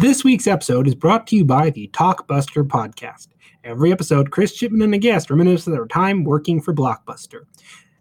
This 0.00 0.22
week's 0.22 0.46
episode 0.46 0.86
is 0.86 0.94
brought 0.94 1.26
to 1.26 1.36
you 1.36 1.44
by 1.44 1.70
the 1.70 1.88
Talkbuster 1.88 2.64
podcast. 2.64 3.26
Every 3.64 3.90
episode, 3.90 4.30
Chris 4.30 4.54
Chipman 4.54 4.82
and 4.82 4.94
a 4.94 4.98
guest 4.98 5.28
reminisce 5.28 5.66
of 5.66 5.72
their 5.72 5.88
time 5.88 6.22
working 6.22 6.62
for 6.62 6.72
Blockbuster. 6.72 7.46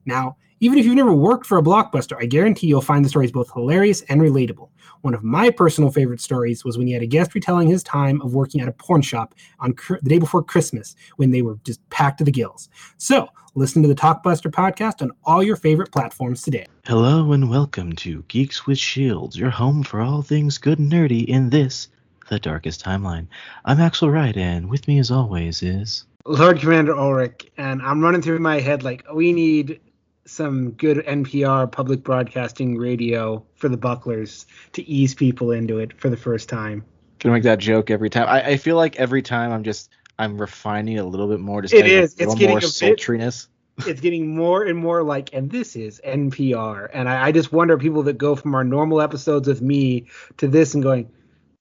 Now, 0.05 0.38
even 0.59 0.79
if 0.79 0.85
you've 0.85 0.96
never 0.96 1.13
worked 1.13 1.46
for 1.46 1.57
a 1.57 1.62
Blockbuster, 1.62 2.17
I 2.20 2.25
guarantee 2.25 2.67
you'll 2.67 2.81
find 2.81 3.05
the 3.05 3.09
stories 3.09 3.31
both 3.31 3.52
hilarious 3.54 4.02
and 4.04 4.21
relatable. 4.21 4.70
One 5.02 5.13
of 5.13 5.23
my 5.23 5.52
personal 5.52 5.91
favorite 5.91 6.20
stories 6.20 6.65
was 6.65 6.77
when 6.77 6.88
he 6.88 6.93
had 6.93 7.04
a 7.04 7.07
guest 7.07 7.36
retelling 7.36 7.68
his 7.68 7.84
time 7.84 8.20
of 8.21 8.34
working 8.34 8.62
at 8.62 8.67
a 8.67 8.71
porn 8.71 9.04
shop 9.04 9.35
on 9.59 9.73
cr- 9.73 9.98
the 10.02 10.09
day 10.09 10.17
before 10.17 10.41
Christmas 10.43 10.95
when 11.17 11.30
they 11.30 11.43
were 11.43 11.59
just 11.63 11.88
packed 11.91 12.17
to 12.17 12.23
the 12.23 12.31
gills. 12.31 12.70
So, 12.98 13.30
listen 13.54 13.84
to 13.84 13.88
the 13.88 13.95
Talkbuster 13.95 14.49
podcast 14.49 15.04
on 15.04 15.12
all 15.25 15.43
your 15.43 15.55
favorite 15.55 15.91
platforms 15.91 16.41
today. 16.41 16.66
Hello 16.85 17.31
and 17.31 17.52
welcome 17.52 17.94
to 17.98 18.23
Geeks 18.27 18.66
with 18.66 18.80
Shields, 18.80 19.38
your 19.38 19.52
home 19.52 19.84
for 19.84 20.02
all 20.02 20.23
things 20.23 20.58
good 20.58 20.80
and 20.80 20.91
nerdy 20.91 21.26
in 21.26 21.52
this, 21.52 21.88
the 22.30 22.39
darkest 22.39 22.84
timeline. 22.84 23.27
I'm 23.66 23.80
Axle 23.80 24.09
Wright, 24.09 24.35
and 24.35 24.70
with 24.70 24.88
me 24.88 24.98
as 24.98 25.12
always 25.12 25.62
is. 25.62 26.05
Lord 26.26 26.59
Commander 26.59 26.94
Ulric, 26.94 27.49
and 27.58 27.81
I'm 27.81 28.02
running 28.02 28.21
through 28.21 28.39
my 28.39 28.59
head 28.59 28.84
like 28.84 29.05
we 29.13 29.31
need 29.31 29.80
some 30.27 30.72
good 30.72 30.98
NPR 30.98 31.72
public 31.72 32.04
broadcasting 32.04 32.77
radio 32.77 33.44
for 33.55 33.70
the 33.70 33.77
bucklers 33.77 34.45
to 34.73 34.88
ease 34.88 35.16
people 35.16 35.52
into 35.52 35.80
it 35.80 35.99
for 35.99 36.09
the 36.09 36.18
first 36.18 36.49
time. 36.49 36.84
Gonna 37.20 37.34
make 37.34 37.44
that 37.44 37.59
joke 37.59 37.90
every 37.90 38.09
time. 38.09 38.27
I, 38.27 38.44
I 38.44 38.58
feel 38.58 38.76
like 38.76 38.98
every 38.98 39.21
time 39.21 39.52
I'm 39.52 39.63
just 39.63 39.90
I'm 40.20 40.40
refining 40.40 40.99
a 40.99 41.04
little 41.04 41.27
bit 41.27 41.40
more. 41.40 41.62
Just 41.62 41.73
it 41.73 41.88
is. 41.88 42.16
It's 42.20 42.35
getting 42.35 42.49
more 42.49 42.59
a 42.59 42.62
sultriness. 42.62 43.48
Bit, 43.77 43.88
it's 43.88 44.02
getting 44.02 44.35
more 44.35 44.63
and 44.63 44.77
more 44.77 45.04
like, 45.04 45.34
and 45.34 45.49
this 45.49 45.76
is 45.76 46.02
NPR. 46.05 46.90
And 46.94 47.07
I, 47.07 47.27
I 47.27 47.32
just 47.32 47.52
wonder 47.52 47.77
people 47.77 48.04
that 48.04 48.18
go 48.18 48.35
from 48.35 48.55
our 48.55 48.63
normal 48.63 49.02
episodes 49.02 49.48
with 49.48 49.62
me 49.62 50.07
to 50.38 50.48
this 50.48 50.73
and 50.73 50.82
going, 50.82 51.12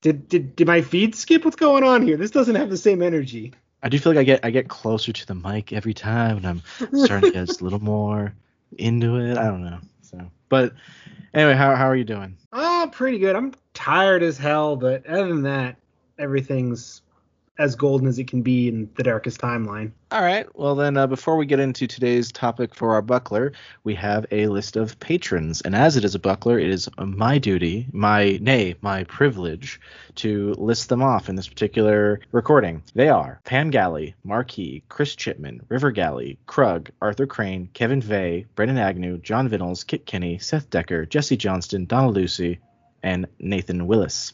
did 0.00 0.28
did 0.28 0.56
did 0.56 0.66
my 0.66 0.82
feed 0.82 1.14
skip? 1.14 1.44
What's 1.44 1.56
going 1.56 1.84
on 1.84 2.02
here? 2.02 2.16
This 2.16 2.30
doesn't 2.30 2.54
have 2.54 2.70
the 2.70 2.76
same 2.76 3.02
energy. 3.02 3.54
I 3.82 3.88
do 3.88 3.98
feel 3.98 4.12
like 4.12 4.20
I 4.20 4.24
get 4.24 4.40
I 4.44 4.50
get 4.50 4.68
closer 4.68 5.12
to 5.12 5.26
the 5.26 5.34
mic 5.34 5.72
every 5.72 5.94
time, 5.94 6.38
and 6.38 6.46
I'm 6.46 6.62
starting 7.04 7.30
to 7.30 7.34
get 7.34 7.46
just 7.46 7.60
a 7.60 7.64
little 7.64 7.82
more 7.82 8.34
into 8.78 9.16
it. 9.16 9.38
I 9.38 9.44
don't 9.44 9.64
know. 9.64 9.78
So, 10.02 10.20
but 10.48 10.72
anyway, 11.34 11.54
how 11.54 11.74
how 11.74 11.86
are 11.86 11.96
you 11.96 12.04
doing? 12.04 12.36
Oh, 12.52 12.88
pretty 12.92 13.18
good. 13.18 13.36
I'm 13.36 13.52
tired 13.74 14.22
as 14.22 14.38
hell, 14.38 14.76
but 14.76 15.06
other 15.06 15.28
than 15.28 15.42
that, 15.42 15.76
everything's 16.18 17.02
as 17.58 17.74
golden 17.74 18.06
as 18.06 18.18
it 18.18 18.28
can 18.28 18.42
be 18.42 18.68
in 18.68 18.90
the 18.96 19.02
darkest 19.02 19.40
timeline. 19.40 19.92
All 20.10 20.22
right. 20.22 20.46
Well, 20.56 20.74
then, 20.74 20.96
uh, 20.96 21.06
before 21.06 21.36
we 21.36 21.46
get 21.46 21.58
into 21.58 21.86
today's 21.86 22.30
topic 22.30 22.74
for 22.74 22.94
our 22.94 23.02
buckler, 23.02 23.52
we 23.82 23.94
have 23.94 24.26
a 24.30 24.46
list 24.46 24.76
of 24.76 24.98
patrons. 25.00 25.62
And 25.62 25.74
as 25.74 25.96
it 25.96 26.04
is 26.04 26.14
a 26.14 26.20
buckler, 26.20 26.58
it 26.58 26.68
is 26.68 26.88
my 26.98 27.38
duty, 27.38 27.86
my, 27.92 28.38
nay, 28.40 28.76
my 28.82 29.04
privilege, 29.04 29.80
to 30.16 30.54
list 30.58 30.88
them 30.88 31.02
off 31.02 31.28
in 31.28 31.36
this 31.36 31.48
particular 31.48 32.20
recording. 32.30 32.82
They 32.94 33.08
are 33.08 33.40
Pam 33.44 33.70
Galley, 33.70 34.14
Marquis, 34.22 34.82
Chris 34.88 35.16
Chipman, 35.16 35.62
River 35.68 35.90
Galley, 35.90 36.38
Krug, 36.46 36.90
Arthur 37.02 37.26
Crane, 37.26 37.68
Kevin 37.72 38.00
Vay, 38.00 38.46
Brendan 38.54 38.78
Agnew, 38.78 39.18
John 39.18 39.48
Vinnels, 39.48 39.86
Kit 39.86 40.06
Kenny, 40.06 40.38
Seth 40.38 40.70
Decker, 40.70 41.06
Jesse 41.06 41.36
Johnston, 41.36 41.86
Donna 41.86 42.10
Lucy, 42.10 42.60
and 43.02 43.26
Nathan 43.38 43.86
Willis. 43.86 44.32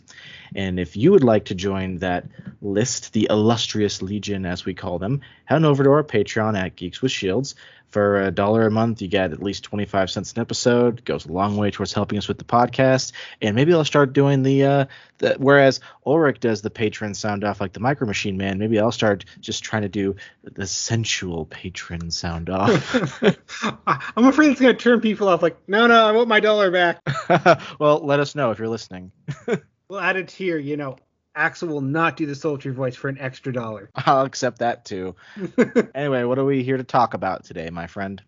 And 0.54 0.78
if 0.78 0.96
you 0.96 1.10
would 1.12 1.24
like 1.24 1.46
to 1.46 1.54
join 1.54 1.98
that 1.98 2.24
list, 2.60 3.12
the 3.12 3.26
illustrious 3.30 4.02
legion, 4.02 4.46
as 4.46 4.64
we 4.64 4.74
call 4.74 4.98
them, 4.98 5.20
head 5.44 5.56
on 5.56 5.64
over 5.64 5.82
to 5.84 5.90
our 5.90 6.04
Patreon 6.04 6.58
at 6.58 6.76
Geeks 6.76 7.02
with 7.02 7.12
Shields. 7.12 7.54
For 7.92 8.22
a 8.22 8.30
dollar 8.30 8.66
a 8.66 8.70
month, 8.70 9.02
you 9.02 9.08
get 9.08 9.32
at 9.32 9.42
least 9.42 9.64
25 9.64 10.10
cents 10.10 10.32
an 10.32 10.40
episode. 10.40 11.00
It 11.00 11.04
goes 11.04 11.26
a 11.26 11.32
long 11.32 11.58
way 11.58 11.70
towards 11.70 11.92
helping 11.92 12.16
us 12.16 12.26
with 12.26 12.38
the 12.38 12.44
podcast. 12.44 13.12
And 13.42 13.54
maybe 13.54 13.74
I'll 13.74 13.84
start 13.84 14.14
doing 14.14 14.42
the, 14.42 14.64
uh, 14.64 14.84
the 15.18 15.36
whereas 15.38 15.80
Ulric 16.06 16.40
does 16.40 16.62
the 16.62 16.70
patron 16.70 17.12
sound 17.12 17.44
off 17.44 17.60
like 17.60 17.74
the 17.74 17.80
Micro 17.80 18.06
Machine 18.06 18.38
Man, 18.38 18.58
maybe 18.58 18.80
I'll 18.80 18.92
start 18.92 19.26
just 19.40 19.62
trying 19.62 19.82
to 19.82 19.90
do 19.90 20.16
the 20.42 20.66
sensual 20.66 21.44
patron 21.44 22.10
sound 22.10 22.48
off. 22.48 23.22
I'm 23.86 24.24
afraid 24.24 24.52
it's 24.52 24.60
going 24.60 24.74
to 24.74 24.82
turn 24.82 25.02
people 25.02 25.28
off. 25.28 25.42
Like, 25.42 25.58
no, 25.68 25.86
no, 25.86 26.08
I 26.08 26.12
want 26.12 26.28
my 26.28 26.40
dollar 26.40 26.70
back. 26.70 26.98
well, 27.78 28.00
let 28.02 28.20
us 28.20 28.34
know 28.34 28.52
if 28.52 28.58
you're 28.58 28.68
listening. 28.68 29.12
we'll 29.88 30.00
add 30.00 30.16
it 30.16 30.30
here, 30.30 30.56
you 30.56 30.78
know, 30.78 30.96
Axle 31.34 31.68
will 31.68 31.80
not 31.80 32.16
do 32.16 32.26
the 32.26 32.34
sultry 32.34 32.72
voice 32.72 32.94
for 32.94 33.08
an 33.08 33.18
extra 33.18 33.52
dollar. 33.52 33.90
I'll 33.94 34.24
accept 34.24 34.58
that 34.58 34.84
too. 34.84 35.16
anyway, 35.94 36.24
what 36.24 36.38
are 36.38 36.44
we 36.44 36.62
here 36.62 36.76
to 36.76 36.84
talk 36.84 37.14
about 37.14 37.44
today, 37.44 37.70
my 37.70 37.86
friend? 37.86 38.22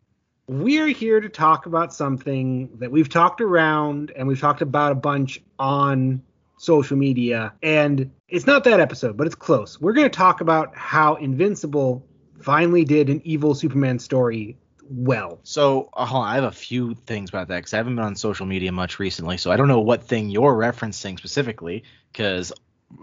We're 0.46 0.88
here 0.88 1.20
to 1.20 1.28
talk 1.28 1.66
about 1.66 1.94
something 1.94 2.76
that 2.78 2.90
we've 2.90 3.08
talked 3.08 3.40
around 3.40 4.12
and 4.14 4.28
we've 4.28 4.40
talked 4.40 4.62
about 4.62 4.92
a 4.92 4.96
bunch 4.96 5.40
on 5.58 6.22
social 6.58 6.96
media. 6.96 7.52
And 7.62 8.10
it's 8.28 8.46
not 8.46 8.64
that 8.64 8.80
episode, 8.80 9.16
but 9.16 9.26
it's 9.26 9.36
close. 9.36 9.80
We're 9.80 9.92
going 9.92 10.10
to 10.10 10.16
talk 10.16 10.40
about 10.40 10.76
how 10.76 11.14
Invincible 11.14 12.06
finally 12.40 12.84
did 12.84 13.08
an 13.08 13.22
evil 13.24 13.54
Superman 13.54 13.98
story 13.98 14.58
well. 14.88 15.40
So 15.44 15.88
uh, 15.94 16.20
I 16.20 16.34
have 16.34 16.44
a 16.44 16.52
few 16.52 16.94
things 16.94 17.30
about 17.30 17.48
that 17.48 17.56
because 17.56 17.74
I 17.74 17.78
haven't 17.78 17.96
been 17.96 18.04
on 18.04 18.16
social 18.16 18.46
media 18.46 18.72
much 18.72 18.98
recently, 18.98 19.38
so 19.38 19.50
I 19.50 19.56
don't 19.56 19.68
know 19.68 19.80
what 19.80 20.04
thing 20.04 20.28
you're 20.28 20.54
referencing 20.54 21.16
specifically 21.16 21.84
because 22.12 22.52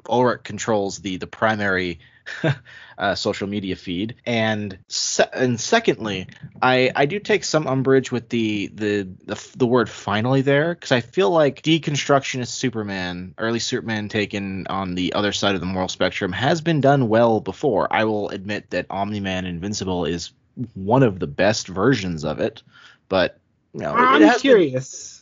Ulric 0.05 0.43
controls 0.43 0.99
the 0.99 1.17
the 1.17 1.27
primary 1.27 1.99
uh, 2.97 3.15
social 3.15 3.47
media 3.47 3.75
feed, 3.75 4.15
and 4.25 4.77
se- 4.87 5.29
and 5.33 5.59
secondly, 5.59 6.27
I 6.61 6.91
I 6.95 7.05
do 7.05 7.19
take 7.19 7.43
some 7.43 7.67
umbrage 7.67 8.11
with 8.11 8.29
the 8.29 8.67
the 8.73 9.07
the, 9.25 9.47
the 9.55 9.67
word 9.67 9.89
finally 9.89 10.41
there 10.41 10.73
because 10.73 10.91
I 10.91 11.01
feel 11.01 11.29
like 11.29 11.61
deconstructionist 11.61 12.47
Superman, 12.47 13.33
early 13.37 13.59
Superman 13.59 14.09
taken 14.09 14.67
on 14.67 14.95
the 14.95 15.13
other 15.13 15.31
side 15.31 15.55
of 15.55 15.61
the 15.61 15.67
moral 15.67 15.89
spectrum, 15.89 16.31
has 16.31 16.61
been 16.61 16.81
done 16.81 17.09
well 17.09 17.39
before. 17.39 17.87
I 17.91 18.05
will 18.05 18.29
admit 18.29 18.69
that 18.71 18.87
Omni 18.89 19.19
Man 19.19 19.45
Invincible 19.45 20.05
is 20.05 20.31
one 20.73 21.03
of 21.03 21.19
the 21.19 21.27
best 21.27 21.67
versions 21.67 22.23
of 22.23 22.39
it, 22.39 22.63
but 23.09 23.39
you 23.73 23.81
know, 23.81 23.93
I'm 23.93 24.39
curious. 24.39 25.17
Been, 25.17 25.20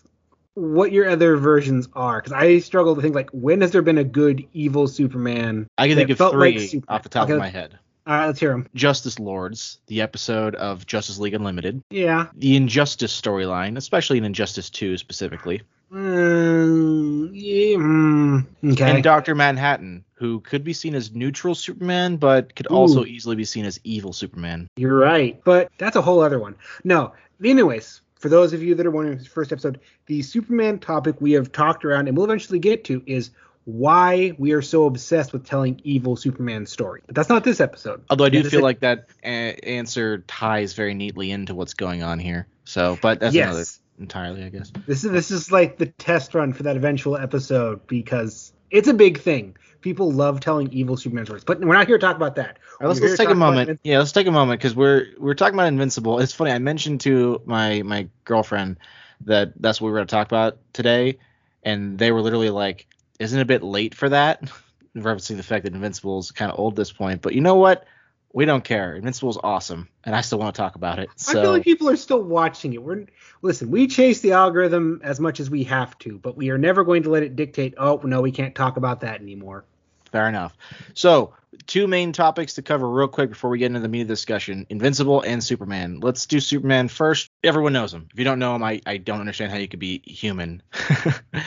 what 0.60 0.92
your 0.92 1.10
other 1.10 1.38
versions 1.38 1.88
are 1.94 2.22
because 2.22 2.34
I 2.34 2.60
struggle 2.60 2.96
to 2.96 3.02
think 3.02 3.16
like 3.16 3.30
when 3.32 3.62
has 3.62 3.72
there 3.72 3.82
been 3.82 3.98
a 3.98 4.04
good 4.04 4.46
evil 4.54 4.88
Superman? 4.88 5.68
I 5.78 5.88
can 5.88 5.96
think 5.96 6.10
of 6.10 6.18
three 6.32 6.58
like 6.58 6.84
off 6.88 7.04
the 7.04 7.10
top 7.10 7.26
okay. 7.26 7.34
of 7.34 7.40
my 7.40 7.50
head. 7.50 7.78
All 8.08 8.16
right, 8.16 8.26
let's 8.26 8.40
hear 8.40 8.50
them. 8.50 8.68
Justice 8.74 9.20
Lords, 9.20 9.80
the 9.86 10.02
episode 10.02 10.56
of 10.56 10.86
Justice 10.88 11.20
League 11.20 11.36
Unlimited. 11.36 11.84
Yeah. 11.92 12.28
The 12.36 12.56
Injustice 12.56 13.20
storyline, 13.20 13.78
especially 13.78 14.18
in 14.18 14.26
Injustice 14.26 14.72
2 14.72 14.98
specifically. 14.98 15.62
Mm, 15.92 17.30
yeah, 17.34 17.78
mm, 17.78 18.46
okay. 18.74 18.92
And 18.92 19.04
Doctor 19.04 19.36
Manhattan, 19.36 20.06
who 20.14 20.40
could 20.40 20.64
be 20.64 20.74
seen 20.74 20.96
as 20.96 21.14
neutral 21.14 21.56
Superman, 21.56 22.18
but 22.18 22.56
could 22.56 22.68
Ooh. 22.72 22.76
also 22.76 23.06
easily 23.06 23.36
be 23.36 23.46
seen 23.46 23.66
as 23.66 23.80
evil 23.84 24.14
Superman. 24.14 24.68
You're 24.76 24.98
right, 24.98 25.40
but 25.44 25.72
that's 25.78 25.96
a 25.96 26.02
whole 26.02 26.22
other 26.22 26.40
one. 26.40 26.56
No, 26.84 27.14
anyways, 27.44 28.02
for 28.20 28.30
those 28.30 28.54
of 28.54 28.62
you 28.62 28.76
that 28.76 28.86
are 28.86 28.92
wondering 28.92 29.18
this 29.18 29.28
first 29.28 29.52
episode, 29.52 29.80
the 30.06 30.22
Superman 30.22 30.80
topic 30.80 31.16
we 31.20 31.32
have 31.32 31.52
talked 31.52 31.84
around 31.84 32.08
and 32.08 32.16
we'll 32.16 32.26
eventually 32.26 32.60
get 32.60 32.84
to 32.86 33.02
is 33.06 33.32
why 33.66 34.34
we 34.38 34.52
are 34.52 34.62
so 34.62 34.86
obsessed 34.86 35.32
with 35.32 35.46
telling 35.46 35.80
evil 35.84 36.16
Superman 36.16 36.66
story. 36.66 37.02
But 37.06 37.16
that's 37.16 37.30
not 37.30 37.44
this 37.44 37.60
episode. 37.60 38.04
Although 38.10 38.26
I 38.26 38.30
do 38.30 38.44
feel 38.44 38.62
like 38.62 38.82
that 38.82 39.08
a- 39.24 39.56
answer 39.64 40.20
ties 40.20 40.74
very 40.74 40.94
neatly 40.94 41.32
into 41.32 41.56
what's 41.56 41.74
going 41.74 42.04
on 42.04 42.20
here. 42.20 42.48
So, 42.66 42.98
but 43.02 43.20
that's 43.20 43.34
yes. 43.34 43.48
another 43.48 43.66
entirely, 44.00 44.44
I 44.44 44.50
guess. 44.50 44.72
This 44.86 45.04
is 45.04 45.12
this 45.12 45.32
is 45.32 45.52
like 45.52 45.78
the 45.78 45.88
test 45.88 46.34
run 46.34 46.54
for 46.54 46.64
that 46.64 46.76
eventual 46.78 47.18
episode 47.18 47.86
because 47.88 48.54
it's 48.72 48.88
a 48.88 48.94
big 48.94 49.20
thing. 49.20 49.56
People 49.82 50.12
love 50.12 50.42
telling 50.42 50.72
evil 50.74 50.98
Superman 50.98 51.26
stories, 51.26 51.44
but 51.44 51.62
we're 51.62 51.74
not 51.74 51.88
here 51.88 51.98
to 51.98 52.02
talk 52.02 52.16
about 52.16 52.36
that. 52.36 52.60
Right, 52.80 52.88
let's, 52.88 53.00
let's 53.00 53.18
take 53.18 53.30
a 53.30 53.36
moment. 53.36 53.80
Yeah, 53.84 54.00
let's 54.00 54.12
take 54.12 54.28
a 54.28 54.32
moment 54.32 54.60
because 54.60 54.76
we're 54.76 55.08
we're 55.18 55.36
talking 55.36 55.54
about 55.54 55.68
Invincible. 55.68 56.20
It's 56.20 56.34
funny. 56.34 56.52
I 56.52 56.60
mentioned 56.60 57.02
to 57.02 57.42
my 57.46 57.82
my 57.84 58.10
girlfriend 58.26 58.78
that 59.22 59.54
that's 59.62 59.80
what 59.80 59.88
we 59.88 59.92
were 59.92 59.98
going 60.00 60.08
to 60.08 60.12
talk 60.12 60.28
about 60.28 60.58
today, 60.74 61.20
and 61.64 61.98
they 61.98 62.12
were 62.12 62.22
literally 62.22 62.50
like, 62.50 62.88
"Isn't 63.20 63.40
it 63.40 63.44
a 63.44 63.46
bit 63.46 63.64
late 63.64 63.96
for 63.96 64.10
that?" 64.10 64.44
Referencing 64.98 65.38
the 65.38 65.44
fact 65.44 65.64
that 65.64 65.74
Invincible 65.74 66.20
is 66.20 66.32
kind 66.32 66.52
of 66.52 66.60
old 66.60 66.74
at 66.74 66.78
this 66.78 66.92
point. 66.92 67.22
But 67.22 67.34
you 67.34 67.42
know 67.42 67.56
what? 67.56 67.86
We 68.32 68.46
don't 68.46 68.64
care. 68.64 68.96
Invincible's 68.96 69.40
awesome, 69.42 69.90
and 70.04 70.16
I 70.16 70.22
still 70.22 70.40
want 70.40 70.56
to 70.56 70.62
talk 70.62 70.76
about 70.76 71.00
it. 71.00 71.10
So. 71.16 71.40
I 71.40 71.44
feel 71.44 71.52
like 71.52 71.64
people 71.64 71.90
are 71.90 71.96
still 71.96 72.22
watching 72.22 72.74
it. 72.74 72.84
We're 72.84 73.06
listen. 73.42 73.72
We 73.72 73.88
chase 73.88 74.22
the 74.22 74.34
algorithm 74.34 75.02
as 75.04 75.20
much 75.20 75.40
as 75.40 75.50
we 75.50 75.64
have 75.66 75.98
to, 76.00 76.20
but 76.20 76.38
we 76.38 76.50
are 76.50 76.58
never 76.58 76.84
going 76.84 77.04
to 77.04 77.10
let 77.10 77.24
it 77.24 77.36
dictate. 77.36 77.74
Oh 77.78 78.00
no, 78.04 78.22
we 78.22 78.32
can't 78.32 78.54
talk 78.54 78.78
about 78.78 79.02
that 79.02 79.22
anymore. 79.22 79.66
Fair 80.12 80.28
enough. 80.28 80.58
So, 80.94 81.34
two 81.68 81.88
main 81.88 82.14
topics 82.14 82.56
to 82.56 82.62
cover 82.62 82.90
real 82.90 83.08
quick 83.08 83.30
before 83.30 83.50
we 83.50 83.60
get 83.60 83.68
into 83.68 83.80
the 83.80 83.88
meat 83.88 84.02
of 84.02 84.08
the 84.08 84.14
discussion: 84.14 84.66
Invincible 84.70 85.22
and 85.22 85.44
Superman. 85.44 86.00
Let's 86.00 86.26
do 86.26 86.40
Superman 86.40 86.88
first. 86.88 87.32
Everyone 87.44 87.74
knows 87.74 87.94
him. 87.94 88.10
If 88.12 88.20
you 88.20 88.26
don't 88.26 88.40
know 88.40 88.56
him, 88.56 88.64
I, 88.64 88.82
I 88.86 88.98
don't 88.98 89.20
understand 89.20 89.52
how 89.52 89.58
you 89.58 89.68
could 89.68 89.80
be 89.80 90.02
human. 90.06 90.62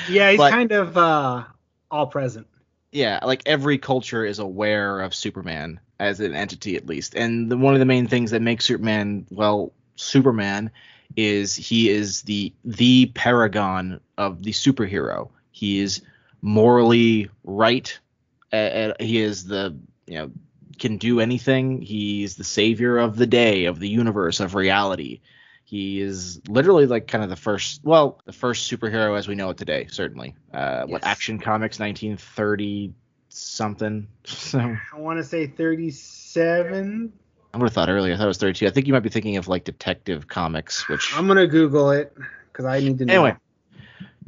yeah, 0.08 0.30
he's 0.30 0.38
but, 0.38 0.50
kind 0.50 0.72
of 0.72 0.96
uh, 0.96 1.44
all 1.90 2.06
present. 2.06 2.48
Yeah, 2.90 3.20
like 3.24 3.42
every 3.46 3.78
culture 3.78 4.24
is 4.24 4.38
aware 4.38 5.00
of 5.00 5.14
Superman 5.14 5.80
as 6.02 6.18
an 6.18 6.34
entity 6.34 6.74
at 6.76 6.86
least. 6.86 7.14
And 7.14 7.48
the, 7.48 7.56
one 7.56 7.74
of 7.74 7.80
the 7.80 7.86
main 7.86 8.08
things 8.08 8.32
that 8.32 8.42
makes 8.42 8.64
Superman 8.64 9.24
well 9.30 9.72
Superman 9.94 10.70
is 11.16 11.54
he 11.54 11.90
is 11.90 12.22
the 12.22 12.52
the 12.64 13.06
paragon 13.14 14.00
of 14.18 14.42
the 14.42 14.50
superhero. 14.50 15.30
He 15.52 15.78
is 15.78 16.02
morally 16.40 17.30
right. 17.44 17.96
Uh, 18.52 18.92
he 18.98 19.20
is 19.20 19.44
the 19.44 19.76
you 20.06 20.18
know 20.18 20.30
can 20.78 20.96
do 20.96 21.20
anything. 21.20 21.80
He's 21.80 22.34
the 22.34 22.44
savior 22.44 22.98
of 22.98 23.16
the 23.16 23.26
day, 23.26 23.66
of 23.66 23.78
the 23.78 23.88
universe, 23.88 24.40
of 24.40 24.56
reality. 24.56 25.20
He 25.64 26.00
is 26.00 26.40
literally 26.48 26.86
like 26.86 27.06
kind 27.06 27.22
of 27.22 27.30
the 27.30 27.36
first, 27.36 27.80
well, 27.84 28.20
the 28.24 28.32
first 28.32 28.70
superhero 28.70 29.16
as 29.16 29.28
we 29.28 29.36
know 29.36 29.50
it 29.50 29.56
today, 29.56 29.86
certainly. 29.90 30.34
Uh, 30.52 30.80
yes. 30.80 30.88
What 30.88 31.04
Action 31.04 31.38
Comics, 31.38 31.78
1930 31.78 32.92
something. 33.32 34.08
So 34.24 34.58
I 34.60 34.98
want 34.98 35.18
to 35.18 35.24
say 35.24 35.46
37. 35.46 37.12
I 37.54 37.58
would 37.58 37.64
have 37.64 37.72
thought 37.72 37.88
earlier. 37.88 38.14
I 38.14 38.16
thought 38.16 38.24
it 38.24 38.28
was 38.28 38.38
32. 38.38 38.66
I 38.66 38.70
think 38.70 38.86
you 38.86 38.92
might 38.92 39.00
be 39.00 39.08
thinking 39.08 39.36
of 39.36 39.48
like 39.48 39.64
Detective 39.64 40.28
Comics, 40.28 40.88
which 40.88 41.16
I'm 41.16 41.26
gonna 41.26 41.46
Google 41.46 41.90
it 41.90 42.16
because 42.50 42.64
I 42.64 42.80
need 42.80 42.98
to 42.98 43.06
know. 43.06 43.12
Anyway, 43.12 43.36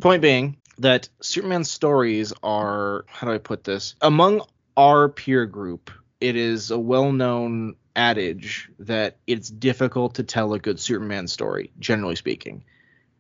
point 0.01 0.23
being 0.23 0.57
that 0.79 1.09
Superman 1.21 1.65
stories 1.65 2.33
are 2.43 3.05
how 3.09 3.27
do 3.27 3.33
I 3.33 3.39
put 3.39 3.65
this? 3.65 3.95
Among 4.01 4.43
our 4.77 5.09
peer 5.09 5.47
group, 5.47 5.91
it 6.21 6.37
is 6.37 6.71
a 6.71 6.79
well-known 6.79 7.77
adage 7.97 8.71
that 8.81 9.19
it's 9.27 9.49
difficult 9.49 10.17
to 10.17 10.23
tell 10.23 10.53
a 10.53 10.59
good 10.59 10.81
Superman 10.81 11.29
story, 11.29 11.71
generally 11.79 12.17
speaking. 12.17 12.65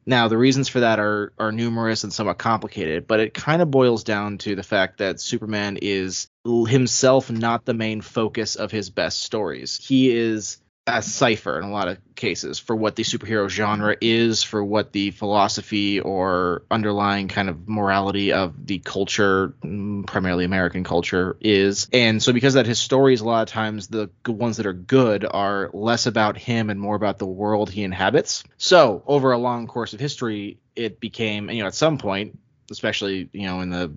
Now, 0.06 0.28
the 0.28 0.36
reasons 0.36 0.68
for 0.68 0.80
that 0.80 0.98
are 0.98 1.32
are 1.38 1.52
numerous 1.52 2.04
and 2.04 2.12
somewhat 2.12 2.38
complicated, 2.38 3.06
but 3.06 3.20
it 3.20 3.34
kind 3.34 3.62
of 3.62 3.70
boils 3.70 4.04
down 4.04 4.38
to 4.38 4.54
the 4.54 4.62
fact 4.62 4.98
that 4.98 5.20
Superman 5.20 5.78
is 5.80 6.28
himself 6.44 7.30
not 7.30 7.64
the 7.64 7.74
main 7.74 8.00
focus 8.00 8.56
of 8.56 8.70
his 8.70 8.90
best 8.90 9.22
stories. 9.22 9.78
He 9.82 10.10
is 10.14 10.58
a 10.86 11.00
cipher 11.00 11.58
in 11.58 11.64
a 11.64 11.70
lot 11.70 11.88
of 11.88 11.98
cases 12.14 12.58
for 12.58 12.76
what 12.76 12.94
the 12.94 13.04
superhero 13.04 13.48
genre 13.48 13.96
is, 14.00 14.42
for 14.42 14.62
what 14.62 14.92
the 14.92 15.10
philosophy 15.12 15.98
or 15.98 16.62
underlying 16.70 17.28
kind 17.28 17.48
of 17.48 17.66
morality 17.66 18.32
of 18.32 18.66
the 18.66 18.78
culture, 18.80 19.54
mm, 19.62 20.06
primarily 20.06 20.44
American 20.44 20.84
culture, 20.84 21.36
is. 21.40 21.88
And 21.92 22.22
so, 22.22 22.34
because 22.34 22.54
that 22.54 22.66
his 22.66 22.78
stories, 22.78 23.22
a 23.22 23.24
lot 23.24 23.42
of 23.42 23.48
times 23.48 23.88
the 23.88 24.10
ones 24.26 24.58
that 24.58 24.66
are 24.66 24.74
good 24.74 25.24
are 25.24 25.70
less 25.72 26.06
about 26.06 26.36
him 26.36 26.68
and 26.68 26.78
more 26.78 26.96
about 26.96 27.18
the 27.18 27.26
world 27.26 27.70
he 27.70 27.82
inhabits. 27.82 28.44
So, 28.58 29.02
over 29.06 29.32
a 29.32 29.38
long 29.38 29.66
course 29.66 29.94
of 29.94 30.00
history, 30.00 30.58
it 30.76 31.00
became, 31.00 31.48
you 31.48 31.62
know, 31.62 31.66
at 31.66 31.74
some 31.74 31.96
point, 31.96 32.38
especially, 32.70 33.30
you 33.32 33.46
know, 33.46 33.60
in 33.60 33.70
the 33.70 33.90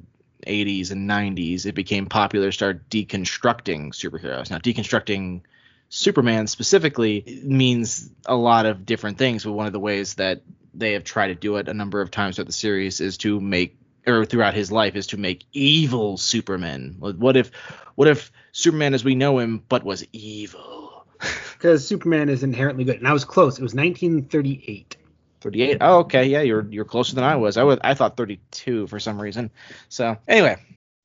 80s 0.45 0.91
and 0.91 1.09
90s, 1.09 1.65
it 1.65 1.75
became 1.75 2.05
popular 2.05 2.47
to 2.47 2.51
start 2.53 2.89
deconstructing 2.89 3.89
superheroes. 3.89 4.49
Now, 4.49 4.59
deconstructing 4.59 5.41
Superman 5.89 6.47
specifically 6.47 7.41
means 7.43 8.09
a 8.25 8.35
lot 8.35 8.65
of 8.65 8.85
different 8.85 9.17
things, 9.17 9.43
but 9.43 9.53
one 9.53 9.67
of 9.67 9.73
the 9.73 9.79
ways 9.79 10.15
that 10.15 10.41
they 10.73 10.93
have 10.93 11.03
tried 11.03 11.27
to 11.27 11.35
do 11.35 11.57
it 11.57 11.67
a 11.67 11.73
number 11.73 12.01
of 12.01 12.11
times 12.11 12.35
throughout 12.35 12.47
the 12.47 12.53
series 12.53 12.99
is 12.99 13.17
to 13.17 13.39
make 13.39 13.77
or 14.05 14.25
throughout 14.25 14.53
his 14.53 14.71
life 14.71 14.95
is 14.95 15.07
to 15.07 15.17
make 15.17 15.45
evil 15.51 16.17
Superman. 16.17 16.95
What 16.99 17.35
if 17.35 17.51
what 17.95 18.07
if 18.07 18.31
Superman 18.51 18.93
as 18.93 19.03
we 19.03 19.15
know 19.15 19.39
him 19.39 19.63
but 19.67 19.83
was 19.83 20.05
evil? 20.13 21.05
Because 21.57 21.87
Superman 21.87 22.29
is 22.29 22.43
inherently 22.43 22.83
good. 22.83 22.97
And 22.97 23.07
I 23.07 23.13
was 23.13 23.25
close. 23.25 23.57
It 23.57 23.63
was 23.63 23.73
1938. 23.73 24.95
38. 25.41 25.77
Oh, 25.81 25.99
okay. 26.01 26.25
Yeah, 26.25 26.41
you're 26.41 26.67
you're 26.69 26.85
closer 26.85 27.15
than 27.15 27.23
I 27.23 27.35
was. 27.35 27.57
I 27.57 27.63
was 27.63 27.79
I 27.83 27.95
thought 27.95 28.15
32 28.15 28.85
for 28.85 28.99
some 28.99 29.19
reason. 29.19 29.49
So 29.89 30.17
anyway, 30.27 30.57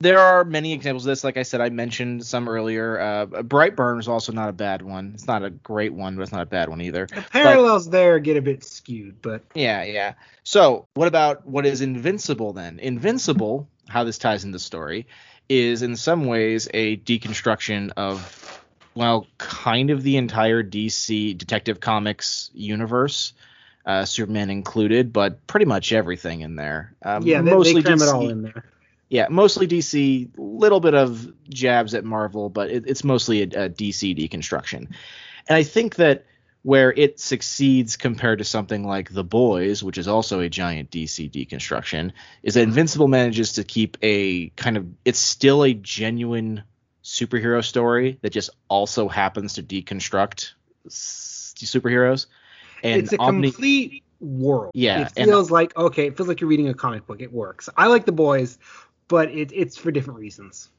there 0.03 0.19
are 0.19 0.45
many 0.45 0.73
examples 0.73 1.07
of 1.07 1.11
this. 1.11 1.23
Like 1.23 1.37
I 1.37 1.45
said, 1.45 1.61
I 1.61 1.71
mentioned 1.71 2.27
some 2.27 2.49
earlier. 2.49 3.01
Uh, 3.01 3.27
Brightburn 3.27 4.01
is 4.01 4.09
also 4.09 4.33
not 4.33 4.49
a 4.49 4.53
bad 4.53 4.83
one. 4.83 5.13
It's 5.15 5.29
not 5.29 5.45
a 5.45 5.51
great 5.51 5.93
one, 5.93 6.17
but 6.17 6.23
it's 6.23 6.33
not 6.33 6.43
a 6.43 6.47
bad 6.47 6.69
one 6.69 6.81
either. 6.81 7.07
The 7.07 7.23
parallels 7.23 7.87
but, 7.87 7.93
there 7.93 8.19
get 8.19 8.37
a 8.37 8.43
bit 8.43 8.65
skewed, 8.65 9.23
but 9.23 9.43
yeah, 9.55 9.85
yeah. 9.85 10.15
So 10.43 10.89
what 10.95 11.07
about 11.07 11.47
what 11.47 11.65
is 11.65 11.81
Invincible 11.81 12.53
then? 12.53 12.81
Invincible, 12.81 13.69
how 13.89 14.03
this 14.03 14.19
ties 14.19 14.45
in 14.45 14.51
the 14.51 14.59
story, 14.59 15.07
is 15.49 15.83
in 15.83 15.95
some 15.95 16.27
ways 16.27 16.69
a 16.75 16.97
deconstruction 16.99 17.93
of 17.97 18.61
well, 18.95 19.27
kind 19.39 19.91
of 19.91 20.03
the 20.03 20.17
entire 20.17 20.63
DC 20.63 21.39
Detective 21.39 21.81
Comics 21.81 22.51
universe. 22.55 23.33
Uh, 23.87 24.05
Superman 24.05 24.51
included, 24.51 25.13
but 25.13 25.45
pretty 25.47 25.67
much 25.67 25.93
everything 25.93 26.41
in 26.41 26.57
there. 26.57 26.95
Um, 27.03 27.25
yeah, 27.25 27.41
they, 27.41 27.51
mostly 27.51 27.75
they 27.75 27.83
cram 27.83 27.99
DC, 27.99 28.09
it 28.09 28.15
all 28.15 28.29
in 28.29 28.43
there 28.43 28.65
yeah, 29.13 29.27
mostly 29.29 29.69
DC, 29.69 30.31
little 30.39 30.81
bit 30.81 30.95
of 30.95 31.31
jabs 31.51 31.93
at 31.93 32.03
Marvel, 32.03 32.49
but 32.49 32.71
it, 32.71 32.85
it's 32.87 33.05
mostly 33.05 33.43
a, 33.43 33.45
a, 33.45 33.69
DC 33.69 34.17
deconstruction. 34.17 34.89
And 35.47 35.57
I 35.57 35.65
think 35.65 35.97
that 35.97 36.25
where 36.63 36.91
it 36.91 37.21
succeeds 37.21 37.99
compared 37.99 38.39
to 38.39 38.45
something 38.47 38.87
like 38.87 39.13
The 39.13 39.23
Boys, 39.23 39.83
which 39.83 39.99
is 39.99 40.09
also 40.09 40.41
a 40.41 40.49
giant 40.49 40.91
DC 40.91 41.31
deconstruction, 41.31 42.13
is 42.43 42.55
that 42.55 42.61
mm-hmm. 42.61 42.71
Invincible 42.71 43.07
manages 43.07 43.53
to 43.55 43.65
keep 43.65 43.99
a 44.01 44.49
kind 44.51 44.79
of 44.79 44.87
it's 45.05 45.19
still 45.19 45.63
a 45.63 45.75
genuine 45.75 46.63
superhero 47.05 47.63
story 47.63 48.19
that 48.23 48.31
just 48.31 48.49
also 48.71 49.09
happens 49.09 49.55
to 49.55 49.63
deconstruct 49.63 50.53
superheroes. 50.89 52.27
And 52.83 53.03
it's 53.03 53.13
a 53.13 53.19
Omni- 53.19 53.51
complete 53.51 54.05
world. 54.21 54.71
Yeah, 54.75 55.03
it 55.03 55.11
feels 55.27 55.49
and, 55.49 55.51
like 55.51 55.77
okay, 55.77 56.07
it 56.07 56.17
feels 56.17 56.31
like 56.31 56.41
you're 56.41 56.49
reading 56.49 56.71
a 56.71 56.75
comic 56.75 57.07
book. 57.07 57.21
It 57.21 57.31
works. 57.31 57.69
I 57.77 57.89
like 57.89 58.07
the 58.07 58.13
boys, 58.13 58.59
but 59.13 59.31
it, 59.31 59.53
it's 59.53 59.77
for 59.77 59.91
different 59.91 60.21
reasons. 60.21 60.71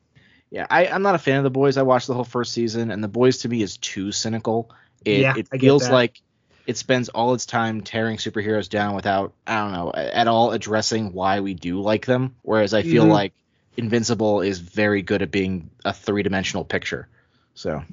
Yeah, 0.50 0.66
I, 0.68 0.88
I'm 0.88 1.04
not 1.04 1.14
a 1.14 1.20
fan 1.20 1.38
of 1.38 1.44
the 1.44 1.52
boys. 1.52 1.78
I 1.78 1.84
watched 1.84 2.08
the 2.08 2.16
whole 2.16 2.24
first 2.24 2.52
season, 2.52 2.90
and 2.90 3.04
the 3.04 3.08
boys 3.08 3.38
to 3.40 3.48
me 3.48 3.62
is 3.62 3.78
too 3.78 4.12
cynical. 4.12 4.72
It, 5.06 5.20
yeah, 5.20 5.36
it 5.38 5.50
feels 5.60 5.88
like 5.88 6.20
it 6.66 6.76
spends 6.76 7.10
all 7.10 7.36
its 7.36 7.46
time 7.46 7.82
tearing 7.82 8.18
superheroes 8.18 8.68
down 8.68 8.96
without, 8.96 9.34
I 9.46 9.60
don't 9.60 9.72
know, 9.72 9.92
at 9.94 10.28
all 10.28 10.52
addressing 10.52 11.14
why 11.14 11.42
we 11.42 11.54
do 11.54 11.80
like 11.80 12.08
them. 12.08 12.36
Whereas 12.42 12.74
I 12.74 12.82
feel 12.82 13.04
mm-hmm. 13.04 13.12
like 13.12 13.34
Invincible 13.78 14.42
is 14.42 14.58
very 14.58 15.04
good 15.04 15.22
at 15.22 15.30
being 15.30 15.70
a 15.86 15.94
three 15.94 16.24
dimensional 16.24 16.66
picture. 16.66 17.08
So 17.54 17.84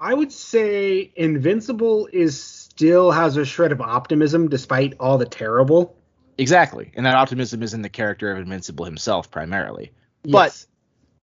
I 0.00 0.14
would 0.14 0.32
say 0.32 1.12
Invincible 1.14 2.08
is 2.12 2.42
still 2.42 3.12
has 3.12 3.36
a 3.36 3.44
shred 3.44 3.70
of 3.70 3.80
optimism 3.80 4.48
despite 4.48 4.94
all 4.98 5.16
the 5.16 5.26
terrible. 5.26 5.96
Exactly. 6.40 6.90
And 6.94 7.04
that 7.04 7.14
optimism 7.14 7.62
is 7.62 7.74
in 7.74 7.82
the 7.82 7.90
character 7.90 8.32
of 8.32 8.38
Invincible 8.38 8.86
himself 8.86 9.30
primarily. 9.30 9.92
Yes. 10.24 10.32
But 10.32 10.66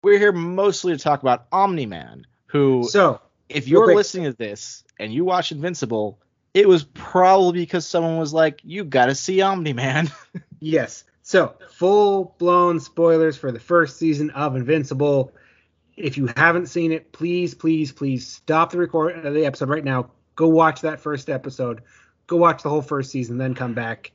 we're 0.03 0.19
here 0.19 0.31
mostly 0.31 0.93
to 0.93 0.99
talk 0.99 1.23
about 1.23 1.47
Omni 1.51 1.87
Man, 1.87 2.27
who 2.45 2.83
So 2.87 3.19
if 3.49 3.67
you're 3.67 3.95
listening 3.95 4.25
to 4.25 4.37
this 4.37 4.83
and 4.99 5.11
you 5.11 5.25
watch 5.25 5.51
Invincible, 5.51 6.19
it 6.53 6.67
was 6.67 6.83
probably 6.83 7.61
because 7.61 7.87
someone 7.87 8.17
was 8.17 8.31
like, 8.31 8.61
You 8.63 8.83
gotta 8.83 9.15
see 9.15 9.41
Omni 9.41 9.73
Man. 9.73 10.11
yes. 10.59 11.03
So 11.23 11.55
full 11.71 12.35
blown 12.37 12.79
spoilers 12.79 13.37
for 13.37 13.51
the 13.51 13.59
first 13.59 13.97
season 13.97 14.29
of 14.29 14.55
Invincible. 14.55 15.33
If 15.95 16.15
you 16.17 16.29
haven't 16.37 16.67
seen 16.67 16.91
it, 16.91 17.11
please, 17.11 17.55
please, 17.55 17.91
please 17.91 18.27
stop 18.27 18.71
the 18.71 18.77
record 18.77 19.25
uh, 19.25 19.31
the 19.31 19.47
episode 19.47 19.69
right 19.69 19.83
now. 19.83 20.11
Go 20.35 20.47
watch 20.47 20.81
that 20.81 20.99
first 20.99 21.27
episode. 21.27 21.81
Go 22.27 22.37
watch 22.37 22.61
the 22.61 22.69
whole 22.69 22.83
first 22.83 23.09
season, 23.09 23.39
then 23.39 23.55
come 23.55 23.73
back 23.73 24.11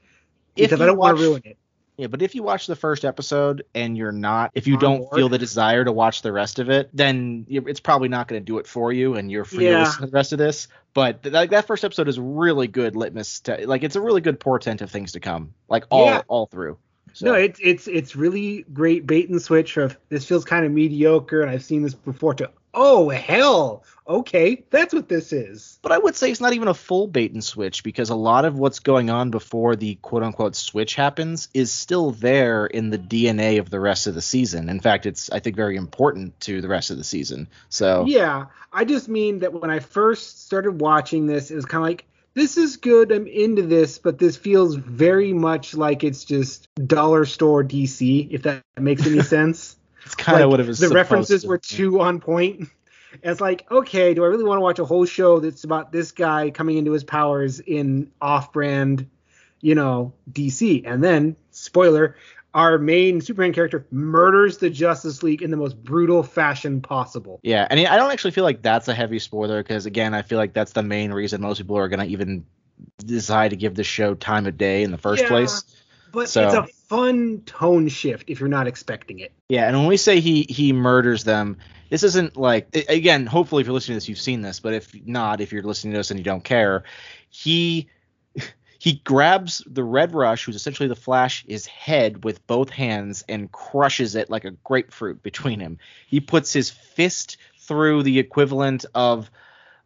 because 0.55 0.81
I 0.81 0.87
don't 0.87 0.99
want 0.99 1.19
to 1.19 1.23
ruin 1.23 1.43
it. 1.45 1.59
Yeah, 1.99 2.07
but 2.07 2.23
if 2.23 2.35
you 2.35 2.43
watch 2.43 2.67
the 2.67 2.75
first 2.75 3.05
episode 3.05 3.65
and 3.75 3.99
you're 3.99 4.13
not, 4.13 4.51
if 4.55 4.67
you 4.67 4.75
On 4.75 4.81
don't 4.81 4.99
board. 5.01 5.15
feel 5.15 5.29
the 5.29 5.39
desire 5.39 5.85
to 5.85 5.93
watch 5.93 6.23
the 6.23 6.33
rest 6.33 6.59
of 6.59 6.71
it, 6.71 6.89
then 6.95 7.47
it's 7.49 7.81
probably 7.81 8.09
not 8.09 8.29
going 8.29 8.41
to 8.41 8.45
do 8.45 8.59
it 8.59 8.67
for 8.67 8.93
you, 8.93 9.15
and 9.15 9.31
you're 9.31 9.45
free 9.45 9.67
yeah. 9.67 9.73
to 9.73 9.79
listen 9.81 10.01
to 10.01 10.07
the 10.07 10.13
rest 10.13 10.33
of 10.33 10.39
this. 10.39 10.69
But 10.95 11.27
like 11.27 11.51
that 11.51 11.67
first 11.67 11.85
episode 11.85 12.09
is 12.09 12.19
really 12.19 12.67
good 12.67 12.97
litmus, 12.97 13.41
to, 13.41 13.67
like 13.67 13.83
it's 13.83 13.95
a 13.95 14.01
really 14.01 14.23
good 14.23 14.41
portent 14.41 14.81
of 14.81 14.91
things 14.91 15.13
to 15.13 15.21
come, 15.21 15.53
like 15.69 15.85
all 15.91 16.07
yeah. 16.07 16.23
all 16.29 16.47
through. 16.47 16.79
So. 17.13 17.27
No, 17.27 17.35
it's 17.35 17.61
it's 17.63 17.87
it's 17.89 18.17
really 18.17 18.65
great 18.73 19.07
bait 19.07 19.29
and 19.29 19.41
switch 19.41 19.77
of 19.77 19.99
this 20.09 20.25
feels 20.25 20.47
kind 20.47 20.65
of 20.65 20.73
mediocre, 20.73 21.43
and 21.43 21.51
I've 21.51 21.65
seen 21.65 21.83
this 21.83 21.95
before. 21.95 22.35
To 22.35 22.51
oh 22.75 23.09
hell, 23.09 23.85
okay, 24.07 24.65
that's 24.71 24.95
what 24.95 25.09
this 25.09 25.33
is. 25.33 25.79
But 25.83 25.93
I 25.93 25.99
would 25.99 26.17
say 26.17 26.31
it's 26.31 26.41
not 26.41 26.53
even 26.53 26.69
a 26.69 26.75
full 26.75 27.07
bait 27.07 27.33
and 27.33 27.43
switch 27.43 27.83
because 27.83 28.11
a 28.11 28.15
lot 28.15 28.45
of 28.45 28.59
what's 28.59 28.79
going 28.79 29.11
on 29.11 29.31
before 29.31 29.77
the 29.77 29.97
quote 29.97 30.23
unquote 30.23 30.57
switch 30.57 30.95
happens 30.95 31.49
is 31.55 31.71
still 31.73 32.13
there 32.13 32.67
in 32.67 32.91
the 32.91 32.99
DNA 32.99 33.59
of 33.59 33.71
the 33.71 33.81
rest 33.81 34.07
of 34.07 34.15
the 34.15 34.23
season. 34.23 34.69
In 34.69 34.81
fact, 34.81 35.07
it's 35.07 35.31
I 35.31 35.41
think 35.41 35.57
very 35.57 35.77
important 35.77 36.39
to 36.41 36.61
the 36.61 36.69
rest 36.69 36.91
of 36.91 36.97
the 36.97 37.05
season. 37.05 37.49
So 37.69 38.05
yeah, 38.07 38.47
I 38.73 38.85
just 38.85 39.09
mean 39.09 39.41
that 39.41 39.53
when 39.53 39.71
I 39.71 39.81
first 39.81 40.45
started 40.45 40.81
watching 40.81 41.27
this, 41.27 41.51
it 41.51 41.57
was 41.57 41.67
kind 41.67 41.83
of 41.83 41.89
like 41.89 42.07
this 42.35 42.57
is 42.57 42.79
good. 42.79 43.13
I'm 43.13 43.27
into 43.27 43.63
this, 43.63 43.99
but 43.99 44.19
this 44.19 44.37
feels 44.37 44.75
very 44.75 45.33
much 45.33 45.75
like 45.75 46.03
it's 46.03 46.25
just 46.25 46.69
dollar 46.87 47.27
store 47.27 47.63
DC, 47.63 48.29
if 48.31 48.43
that 48.45 48.63
makes 48.79 49.07
any 49.07 49.21
sense. 49.23 49.77
It's 50.05 50.15
kind 50.15 50.37
of 50.37 50.41
like, 50.43 50.51
what 50.51 50.61
it 50.61 50.67
was. 50.67 50.79
The 50.79 50.89
references 50.89 51.47
were 51.47 51.59
too 51.59 52.01
on 52.01 52.21
point. 52.21 52.69
It's 53.23 53.43
like, 53.43 53.71
okay, 53.71 54.15
do 54.15 54.25
I 54.25 54.29
really 54.29 54.43
want 54.43 54.57
to 54.57 54.63
watch 54.63 54.79
a 54.79 54.87
whole 54.87 55.05
show 55.05 55.39
that's 55.39 55.65
about 55.65 55.93
this 55.93 56.13
guy 56.13 56.49
coming 56.49 56.79
into 56.79 56.93
his 56.93 57.05
powers 57.05 57.61
in 57.61 58.11
off-brand, 58.23 59.07
you 59.61 59.75
know, 59.75 60.15
DC? 60.33 60.83
And 60.87 61.05
then, 61.05 61.37
spoiler, 61.51 62.17
our 62.55 62.79
main 62.79 63.21
Superman 63.21 63.53
character 63.53 63.87
murders 63.91 64.59
the 64.59 64.71
Justice 64.71 65.23
League 65.23 65.43
in 65.43 65.51
the 65.51 65.57
most 65.57 65.83
brutal 65.83 66.23
fashion 66.23 66.81
possible. 66.81 67.41
Yeah, 67.43 67.67
and 67.69 67.81
I 67.81 67.97
don't 67.97 68.11
actually 68.11 68.33
feel 68.33 68.45
like 68.45 68.63
that's 68.63 68.89
a 68.89 68.95
heavy 68.95 69.19
spoiler 69.19 69.63
because 69.63 69.87
again, 69.87 70.15
I 70.15 70.23
feel 70.23 70.39
like 70.39 70.53
that's 70.53 70.73
the 70.73 70.83
main 70.83 71.13
reason 71.13 71.41
most 71.41 71.59
people 71.59 71.79
are 71.79 71.89
gonna 71.89 72.05
even 72.07 72.45
decide 72.99 73.51
to 73.51 73.57
give 73.57 73.75
the 73.75 73.85
show 73.85 74.15
time 74.15 74.47
of 74.47 74.59
day 74.59 74.83
in 74.83 74.91
the 74.91 74.99
first 74.99 75.23
yeah, 75.23 75.29
place. 75.29 75.65
But 76.13 76.29
So- 76.29 76.45
it's 76.45 76.55
a 76.55 76.67
fun 76.89 77.43
tone 77.47 77.89
shift 77.89 78.29
if 78.29 78.39
you're 78.39 78.49
not 78.49 78.67
expecting 78.67 79.19
it. 79.19 79.33
Yeah, 79.49 79.67
and 79.67 79.77
when 79.77 79.87
we 79.87 79.97
say 79.97 80.21
he 80.21 80.47
he 80.49 80.73
murders 80.73 81.25
them, 81.25 81.57
this 81.91 82.03
isn't 82.03 82.37
like 82.37 82.69
again. 82.89 83.27
Hopefully, 83.27 83.63
if 83.63 83.67
you're 83.67 83.75
listening 83.75 83.95
to 83.95 83.97
this, 83.97 84.09
you've 84.09 84.21
seen 84.21 84.43
this. 84.43 84.61
But 84.61 84.75
if 84.75 84.95
not, 85.07 85.41
if 85.41 85.53
you're 85.53 85.63
listening 85.63 85.93
to 85.95 85.99
this 85.99 86.11
and 86.11 86.21
you 86.21 86.25
don't 86.25 86.45
care, 86.45 86.85
he 87.31 87.89
he 88.79 88.95
grabs 89.05 89.63
the 89.67 89.85
Red 89.85 90.15
Rush, 90.15 90.45
who's 90.45 90.57
essentially 90.57 90.89
the 90.89 90.97
Flash, 90.97 91.45
his 91.49 91.67
head 91.67 92.25
with 92.25 92.47
both 92.47 92.69
hands 92.71 93.25
and 93.29 93.51
crushes 93.51 94.15
it 94.15 94.29
like 94.29 94.45
a 94.45 94.51
grapefruit 94.51 95.23
between 95.23 95.61
him. 95.61 95.79
He 96.07 96.21
puts 96.21 96.53
his 96.53 96.69
fist 96.71 97.37
through 97.61 98.03
the 98.03 98.19
equivalent 98.19 98.85
of, 98.95 99.31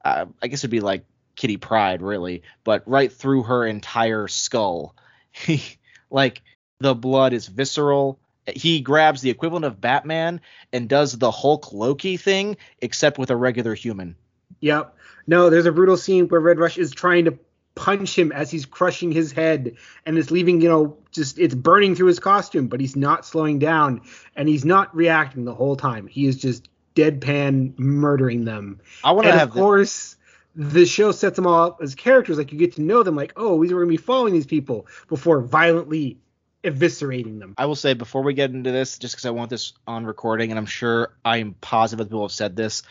uh, 0.04 0.26
I 0.42 0.46
guess 0.48 0.60
it'd 0.60 0.70
be 0.70 0.80
like 0.80 1.04
Kitty 1.36 1.58
Pryde, 1.58 2.00
really, 2.02 2.42
but 2.64 2.82
right 2.88 3.12
through 3.12 3.44
her 3.44 3.64
entire 3.66 4.26
skull. 4.28 4.94
He 5.32 5.62
like 6.10 6.42
the 6.80 6.94
blood 6.94 7.32
is 7.32 7.46
visceral. 7.46 8.18
He 8.46 8.80
grabs 8.80 9.22
the 9.22 9.30
equivalent 9.30 9.64
of 9.64 9.80
Batman 9.80 10.40
and 10.72 10.88
does 10.88 11.18
the 11.18 11.30
Hulk 11.30 11.72
Loki 11.72 12.16
thing, 12.16 12.56
except 12.80 13.18
with 13.18 13.30
a 13.30 13.36
regular 13.36 13.74
human. 13.74 14.16
Yep. 14.60 14.94
No, 15.26 15.50
there's 15.50 15.66
a 15.66 15.72
brutal 15.72 15.96
scene 15.96 16.28
where 16.28 16.40
Red 16.40 16.58
Rush 16.58 16.78
is 16.78 16.92
trying 16.92 17.24
to 17.24 17.38
punch 17.74 18.18
him 18.18 18.32
as 18.32 18.50
he's 18.50 18.64
crushing 18.64 19.12
his 19.12 19.32
head 19.32 19.76
and 20.06 20.16
it's 20.18 20.30
leaving, 20.30 20.60
you 20.60 20.68
know, 20.68 20.96
just 21.12 21.38
it's 21.38 21.54
burning 21.54 21.94
through 21.94 22.06
his 22.06 22.18
costume, 22.18 22.68
but 22.68 22.80
he's 22.80 22.96
not 22.96 23.24
slowing 23.24 23.58
down 23.58 24.00
and 24.34 24.48
he's 24.48 24.64
not 24.64 24.94
reacting 24.96 25.44
the 25.44 25.54
whole 25.54 25.76
time. 25.76 26.06
He 26.06 26.26
is 26.26 26.36
just 26.36 26.68
deadpan 26.94 27.78
murdering 27.78 28.44
them. 28.44 28.80
I 29.04 29.12
want 29.12 29.26
to 29.26 29.32
have 29.32 29.48
of 29.48 29.54
course, 29.54 30.15
the 30.56 30.86
show 30.86 31.12
sets 31.12 31.36
them 31.36 31.46
all 31.46 31.66
up 31.66 31.82
as 31.82 31.94
characters. 31.94 32.38
Like 32.38 32.50
you 32.50 32.58
get 32.58 32.74
to 32.76 32.82
know 32.82 33.02
them, 33.02 33.14
like, 33.14 33.34
oh, 33.36 33.54
we're 33.54 33.68
to 33.68 33.86
be 33.86 33.98
following 33.98 34.32
these 34.32 34.46
people 34.46 34.86
before 35.06 35.42
violently 35.42 36.18
eviscerating 36.64 37.38
them. 37.38 37.54
I 37.58 37.66
will 37.66 37.76
say 37.76 37.92
before 37.92 38.22
we 38.22 38.32
get 38.32 38.50
into 38.50 38.72
this, 38.72 38.98
just 38.98 39.14
because 39.14 39.26
I 39.26 39.30
want 39.30 39.50
this 39.50 39.74
on 39.86 40.06
recording, 40.06 40.50
and 40.50 40.58
I'm 40.58 40.66
sure 40.66 41.14
I'm 41.24 41.54
positive 41.60 42.06
people 42.06 42.24
have 42.24 42.32
said 42.32 42.56
this, 42.56 42.82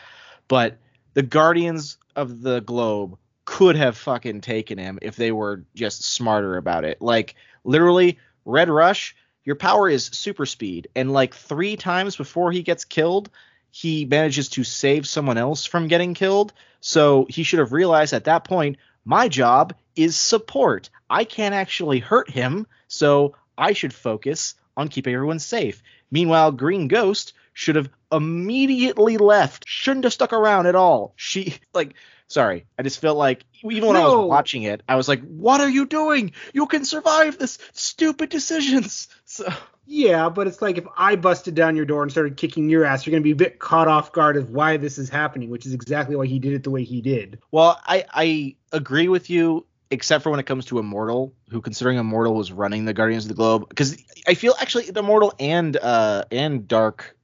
but 0.48 0.78
the 1.16 1.24
Guardians 1.24 1.98
of 2.16 2.42
the 2.42 2.62
Globe 2.62 3.18
could 3.46 3.76
have 3.76 3.98
fucking 3.98 4.42
taken 4.42 4.78
him 4.78 5.00
if 5.02 5.16
they 5.16 5.32
were 5.32 5.64
just 5.76 6.04
smarter 6.04 6.58
about 6.58 6.86
it. 6.86 7.02
Like 7.02 7.36
literally, 7.64 8.20
Red 8.46 8.70
Rush, 8.70 9.16
your 9.44 9.56
power 9.56 9.90
is 9.90 10.06
super 10.06 10.46
speed, 10.46 10.88
and 10.96 11.12
like 11.12 11.34
three 11.34 11.76
times 11.76 12.16
before 12.16 12.52
he 12.52 12.62
gets 12.62 12.86
killed, 12.86 13.30
he 13.76 14.06
manages 14.06 14.48
to 14.48 14.64
save 14.64 15.06
someone 15.06 15.38
else 15.38 15.66
from 15.66 15.90
getting 15.90 16.14
killed. 16.14 16.54
So 16.80 17.26
he 17.30 17.44
should 17.44 17.60
have 17.60 17.74
realized 17.74 18.14
at 18.14 18.24
that 18.24 18.46
point, 18.46 18.78
my 19.04 19.28
job 19.28 19.74
is 19.98 20.16
support. 20.16 20.90
I 21.10 21.26
can't 21.26 21.54
actually 21.54 22.00
hurt 22.00 22.30
him, 22.30 22.68
so 22.88 23.36
I 23.58 23.74
should 23.74 23.94
focus 23.94 24.56
on 24.78 24.88
keeping 24.88 25.14
everyone 25.14 25.40
safe. 25.40 25.84
Meanwhile, 26.10 26.54
Green 26.54 26.88
Ghost 26.88 27.34
should 27.52 27.76
have 27.76 27.90
immediately 28.14 29.18
left. 29.18 29.66
Shouldn't 29.68 30.06
have 30.06 30.14
stuck 30.14 30.32
around 30.32 30.68
at 30.68 30.76
all. 30.76 31.12
She 31.18 31.56
like 31.74 31.96
sorry, 32.30 32.68
I 32.80 32.84
just 32.84 33.02
felt 33.02 33.18
like 33.18 33.44
even 33.62 33.90
when 33.90 33.98
I 33.98 34.06
was 34.06 34.30
watching 34.30 34.64
it, 34.64 34.84
I 34.88 34.96
was 34.96 35.10
like, 35.10 35.22
"What 35.22 35.60
are 35.60 35.70
you 35.70 35.86
doing? 35.86 36.32
You 36.54 36.66
can 36.68 36.86
survive 36.86 37.38
this 37.38 37.58
stupid 37.74 38.30
decisions." 38.30 39.10
So 39.26 39.52
Yeah, 39.86 40.30
but 40.30 40.48
it's 40.48 40.62
like 40.62 40.78
if 40.78 40.86
I 40.98 41.16
busted 41.16 41.54
down 41.56 41.76
your 41.76 41.86
door 41.86 42.02
and 42.02 42.12
started 42.12 42.38
kicking 42.38 42.70
your 42.70 42.86
ass, 42.86 43.06
you're 43.06 43.12
going 43.12 43.22
to 43.22 43.26
be 43.26 43.32
a 43.32 43.36
bit 43.36 43.60
caught 43.60 43.88
off 43.88 44.12
guard 44.12 44.36
of 44.36 44.50
why 44.50 44.78
this 44.78 44.98
is 44.98 45.10
happening, 45.10 45.50
which 45.50 45.66
is 45.66 45.74
exactly 45.74 46.16
why 46.16 46.26
he 46.26 46.40
did 46.40 46.54
it 46.54 46.64
the 46.64 46.72
way 46.72 46.84
he 46.84 47.02
did. 47.02 47.40
Well, 47.52 47.80
I 47.86 48.06
I 48.12 48.56
agree 48.72 49.08
with 49.08 49.30
you, 49.30 49.66
except 49.92 50.24
for 50.24 50.32
when 50.32 50.40
it 50.40 50.46
comes 50.46 50.66
to 50.66 50.80
Immortal, 50.80 51.34
who 51.50 51.62
considering 51.62 51.98
Immortal 51.98 52.34
was 52.34 52.52
running 52.52 52.86
the 52.86 52.94
Guardians 52.94 53.26
of 53.26 53.30
the 53.30 53.36
Globe, 53.36 53.70
because 53.70 53.96
I 54.28 54.34
feel 54.34 54.56
actually 54.60 54.86
the 54.86 55.02
Immortal 55.02 55.34
and 55.40 55.78
uh 55.78 56.26
and 56.32 56.68
Dark, 56.68 57.16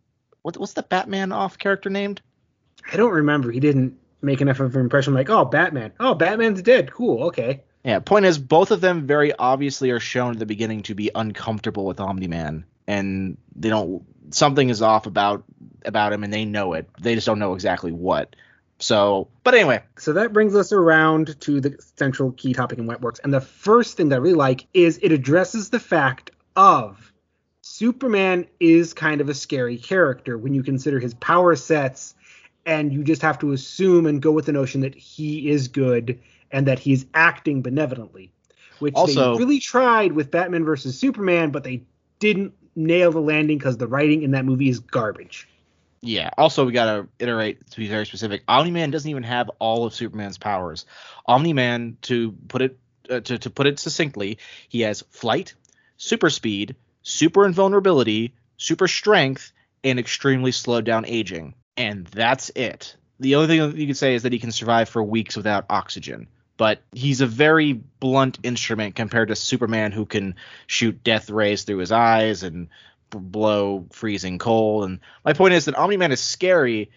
what 0.44 0.58
what's 0.58 0.74
the 0.74 0.84
Batman 0.84 1.32
off 1.32 1.58
character 1.58 1.90
named? 1.90 2.22
I 2.92 2.96
don't 2.96 3.12
remember. 3.12 3.52
He 3.52 3.60
didn't 3.60 3.98
make 4.22 4.42
enough 4.42 4.60
of 4.60 4.76
an 4.76 4.82
impression. 4.82 5.14
like, 5.14 5.30
oh, 5.30 5.46
Batman. 5.46 5.94
Oh, 6.00 6.14
Batman's 6.14 6.62
dead. 6.62 6.92
Cool. 6.92 7.24
Okay. 7.26 7.64
Yeah, 7.84 8.00
point 8.00 8.26
is 8.26 8.38
both 8.38 8.72
of 8.72 8.82
them 8.82 9.08
very 9.08 9.34
obviously 9.34 9.90
are 9.90 10.00
shown 10.00 10.34
at 10.34 10.40
the 10.40 10.46
beginning 10.46 10.84
to 10.84 10.96
be 10.96 11.10
uncomfortable 11.16 11.86
with 11.86 12.00
Omni 12.00 12.28
Man, 12.28 12.66
and 12.88 13.38
they 13.56 13.70
don't 13.70 14.04
something 14.30 14.70
is 14.70 14.82
off 14.82 15.06
about 15.08 15.44
about 15.86 16.14
him, 16.14 16.24
and 16.24 16.32
they 16.32 16.46
know 16.46 16.74
it. 16.74 16.88
They 17.00 17.16
just 17.16 17.26
don't 17.26 17.40
know 17.40 17.54
exactly 17.54 17.92
what. 17.92 18.36
So, 18.80 19.28
but 19.44 19.54
anyway, 19.54 19.84
So 19.98 20.14
that 20.14 20.34
brings 20.34 20.56
us 20.56 20.72
around 20.72 21.40
to 21.42 21.62
the 21.62 21.78
central 21.98 22.32
key 22.32 22.54
topic 22.54 22.80
in 22.80 22.88
Wetworks. 22.88 23.20
And 23.24 23.32
the 23.32 23.42
first 23.42 23.96
thing 23.96 24.10
that 24.10 24.16
I 24.16 24.20
really 24.20 24.34
like 24.36 24.66
is 24.74 25.00
it 25.04 25.12
addresses 25.12 25.70
the 25.70 25.80
fact 25.80 26.32
of 26.56 27.14
Superman 27.62 28.48
is 28.60 28.94
kind 28.94 29.22
of 29.22 29.30
a 29.30 29.36
scary 29.36 29.78
character 29.78 30.36
when 30.38 30.56
you 30.56 30.64
consider 30.64 31.00
his 31.00 31.14
power 31.16 31.56
sets, 31.56 32.16
and 32.66 32.92
you 32.92 33.04
just 33.04 33.22
have 33.22 33.40
to 33.40 33.52
assume 33.52 34.06
and 34.06 34.22
go 34.22 34.32
with 34.32 34.46
the 34.46 34.52
notion 34.52 34.82
that 34.82 34.96
he 34.96 35.50
is 35.50 35.68
good 35.68 36.20
and 36.52 36.68
that 36.68 36.80
he's 36.80 37.06
acting 37.14 37.62
benevolently. 37.62 38.32
Which 38.80 38.94
Also- 38.96 39.34
they 39.34 39.40
really 39.40 39.60
tried 39.60 40.14
with 40.14 40.32
Batman 40.32 40.66
versus 40.66 40.98
Superman, 40.98 41.52
but 41.52 41.64
they 41.64 41.84
didn't 42.20 42.54
nail 42.76 43.12
the 43.12 43.22
landing 43.22 43.58
because 43.58 43.78
the 43.78 43.88
writing 43.88 44.24
in 44.24 44.32
that 44.32 44.46
movie 44.46 44.70
is 44.70 44.80
garbage. 44.80 45.48
Yeah. 46.02 46.32
Also, 46.38 46.66
we 46.66 46.72
gotta 46.72 47.08
iterate 47.20 47.70
to 47.72 47.78
be 47.78 47.88
very 47.88 48.06
specific. 48.06 48.42
Omni 48.48 48.72
Man 48.72 48.90
doesn't 48.90 49.10
even 49.10 49.24
have 49.24 49.52
all 49.60 49.86
of 49.86 49.94
Superman's 49.94 50.38
powers. 50.38 50.86
Omni 51.28 51.54
Man, 51.54 51.98
to 52.04 52.32
put 52.48 52.64
it 52.64 52.78
uh, 53.10 53.20
to 53.20 53.38
to 53.38 53.50
put 53.50 53.68
it 53.68 53.78
succinctly, 53.78 54.40
he 54.68 54.82
has 54.82 55.04
flight, 55.12 55.54
super 55.98 56.30
speed, 56.30 56.76
super 57.04 57.46
invulnerability, 57.46 58.34
super 58.58 58.88
strength, 58.88 59.52
and 59.84 60.00
extremely 60.00 60.52
slowed 60.52 60.86
down 60.86 61.06
aging, 61.06 61.54
and 61.78 62.08
that's 62.08 62.50
it. 62.56 62.96
The 63.20 63.36
only 63.36 63.48
thing 63.48 63.78
you 63.78 63.86
can 63.86 63.96
say 63.96 64.16
is 64.16 64.24
that 64.24 64.34
he 64.34 64.40
can 64.40 64.52
survive 64.52 64.90
for 64.90 65.04
weeks 65.04 65.38
without 65.38 65.66
oxygen. 65.70 66.28
But 66.62 66.84
he's 66.92 67.22
a 67.22 67.26
very 67.26 67.74
blunt 67.74 68.38
instrument 68.44 68.94
compared 68.94 69.30
to 69.30 69.36
Superman, 69.36 69.92
who 69.92 70.06
can 70.06 70.36
shoot 70.68 71.04
death 71.04 71.32
rays 71.32 71.64
through 71.64 71.80
his 71.80 71.92
eyes 71.92 72.44
and 72.44 72.68
blow 73.10 73.88
freezing 73.92 74.38
cold. 74.38 74.84
And 74.84 75.00
my 75.26 75.34
point 75.34 75.56
is 75.56 75.66
that 75.66 75.74
Omni 75.74 75.98
Man 75.98 76.12
is 76.12 76.22
scary, 76.22 76.92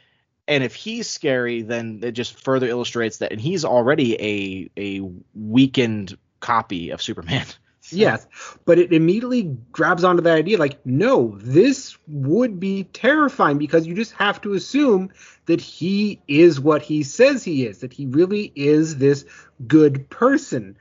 and 0.46 0.62
if 0.62 0.74
he's 0.74 1.08
scary, 1.08 1.62
then 1.62 2.00
it 2.02 2.12
just 2.12 2.38
further 2.38 2.68
illustrates 2.68 3.16
that. 3.18 3.32
And 3.32 3.40
he's 3.40 3.64
already 3.64 4.70
a 4.76 4.98
a 4.98 5.10
weakened 5.34 6.18
copy 6.40 6.90
of 6.90 7.00
Superman. 7.00 7.46
Yes, 8.00 8.26
but 8.64 8.78
it 8.78 8.92
immediately 8.92 9.56
grabs 9.72 10.04
onto 10.04 10.22
that 10.22 10.36
idea 10.36 10.58
like, 10.58 10.84
no, 10.84 11.38
this 11.40 11.96
would 12.08 12.60
be 12.60 12.84
terrifying 12.84 13.58
because 13.58 13.86
you 13.86 13.94
just 13.94 14.12
have 14.12 14.40
to 14.42 14.54
assume 14.54 15.10
that 15.46 15.60
he 15.60 16.20
is 16.28 16.60
what 16.60 16.82
he 16.82 17.02
says 17.02 17.44
he 17.44 17.66
is, 17.66 17.78
that 17.78 17.92
he 17.92 18.06
really 18.06 18.52
is 18.54 18.96
this 18.96 19.24
good 19.66 20.08
person. 20.10 20.76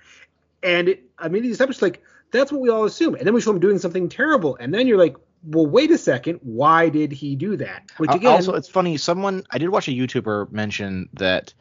And 0.61 0.89
it 0.89 1.03
immediately 1.21 1.51
establishes 1.51 1.81
like, 1.81 2.01
that's 2.31 2.51
what 2.51 2.61
we 2.61 2.69
all 2.69 2.85
assume. 2.85 3.15
And 3.15 3.25
then 3.25 3.33
we 3.33 3.41
show 3.41 3.51
him 3.51 3.59
doing 3.59 3.79
something 3.79 4.09
terrible. 4.09 4.57
And 4.59 4.73
then 4.73 4.87
you're 4.87 4.97
like, 4.97 5.15
well, 5.45 5.65
wait 5.65 5.91
a 5.91 5.97
second, 5.97 6.39
why 6.41 6.89
did 6.89 7.11
he 7.11 7.35
do 7.35 7.57
that? 7.57 7.91
Which 7.97 8.09
uh, 8.09 8.15
again, 8.15 8.31
also, 8.31 8.55
it's 8.55 8.69
funny. 8.69 8.97
Someone 8.97 9.43
I 9.49 9.57
did 9.57 9.69
watch 9.69 9.87
a 9.87 9.91
YouTuber 9.91 10.51
mention 10.51 11.09
that 11.13 11.53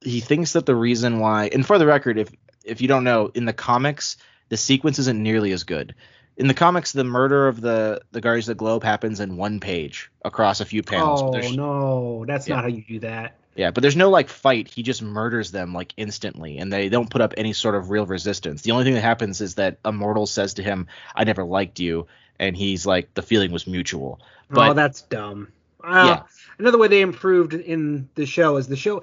he 0.00 0.20
thinks 0.20 0.52
that 0.52 0.66
the 0.66 0.74
reason 0.74 1.18
why, 1.18 1.48
and 1.52 1.66
for 1.66 1.78
the 1.78 1.86
record, 1.86 2.18
if 2.18 2.30
if 2.64 2.80
you 2.80 2.88
don't 2.88 3.04
know, 3.04 3.30
in 3.34 3.44
the 3.44 3.52
comics, 3.52 4.16
the 4.52 4.58
sequence 4.58 4.98
isn't 4.98 5.22
nearly 5.22 5.50
as 5.52 5.64
good. 5.64 5.94
In 6.36 6.46
the 6.46 6.52
comics, 6.52 6.92
the 6.92 7.04
murder 7.04 7.48
of 7.48 7.58
the 7.62 8.02
the 8.12 8.20
Guardians 8.20 8.48
of 8.50 8.56
the 8.56 8.58
Globe 8.58 8.84
happens 8.84 9.18
in 9.18 9.38
one 9.38 9.60
page 9.60 10.10
across 10.22 10.60
a 10.60 10.66
few 10.66 10.82
panels. 10.82 11.22
oh 11.22 11.52
no, 11.54 12.24
that's 12.26 12.46
Yeah. 12.46 12.56
not 12.56 12.64
how 12.64 12.68
you 12.68 12.84
do 12.86 12.98
that. 13.00 13.36
Yeah, 13.54 13.70
but 13.70 13.80
there's 13.80 13.96
no 13.96 14.10
like 14.10 14.28
fight. 14.28 14.68
He 14.68 14.82
just 14.82 15.00
murders 15.00 15.52
them 15.52 15.72
like 15.72 15.94
instantly, 15.96 16.58
and 16.58 16.70
they 16.70 16.90
don't 16.90 17.08
put 17.08 17.22
up 17.22 17.32
any 17.38 17.54
sort 17.54 17.74
of 17.76 17.88
real 17.88 18.04
resistance. 18.04 18.60
The 18.60 18.72
only 18.72 18.84
thing 18.84 18.92
that 18.94 19.00
happens 19.02 19.40
is 19.40 19.54
that 19.54 19.78
Immortal 19.86 20.26
says 20.26 20.54
to 20.54 20.62
him, 20.62 20.86
"I 21.16 21.24
never 21.24 21.44
liked 21.44 21.80
you," 21.80 22.06
and 22.38 22.54
he's 22.54 22.84
like, 22.84 23.14
"The 23.14 23.22
feeling 23.22 23.52
was 23.52 23.66
mutual." 23.66 24.20
oh, 24.54 24.74
that's 24.74 25.00
dumb. 25.00 25.48
Well, 25.82 26.06
Yeah. 26.06 26.22
Another 26.58 26.76
way 26.78 26.88
they 26.88 27.00
improved 27.00 27.54
in 27.54 28.08
the 28.16 28.26
show 28.26 28.56
is 28.58 28.68
the 28.68 28.76
show, 28.76 29.02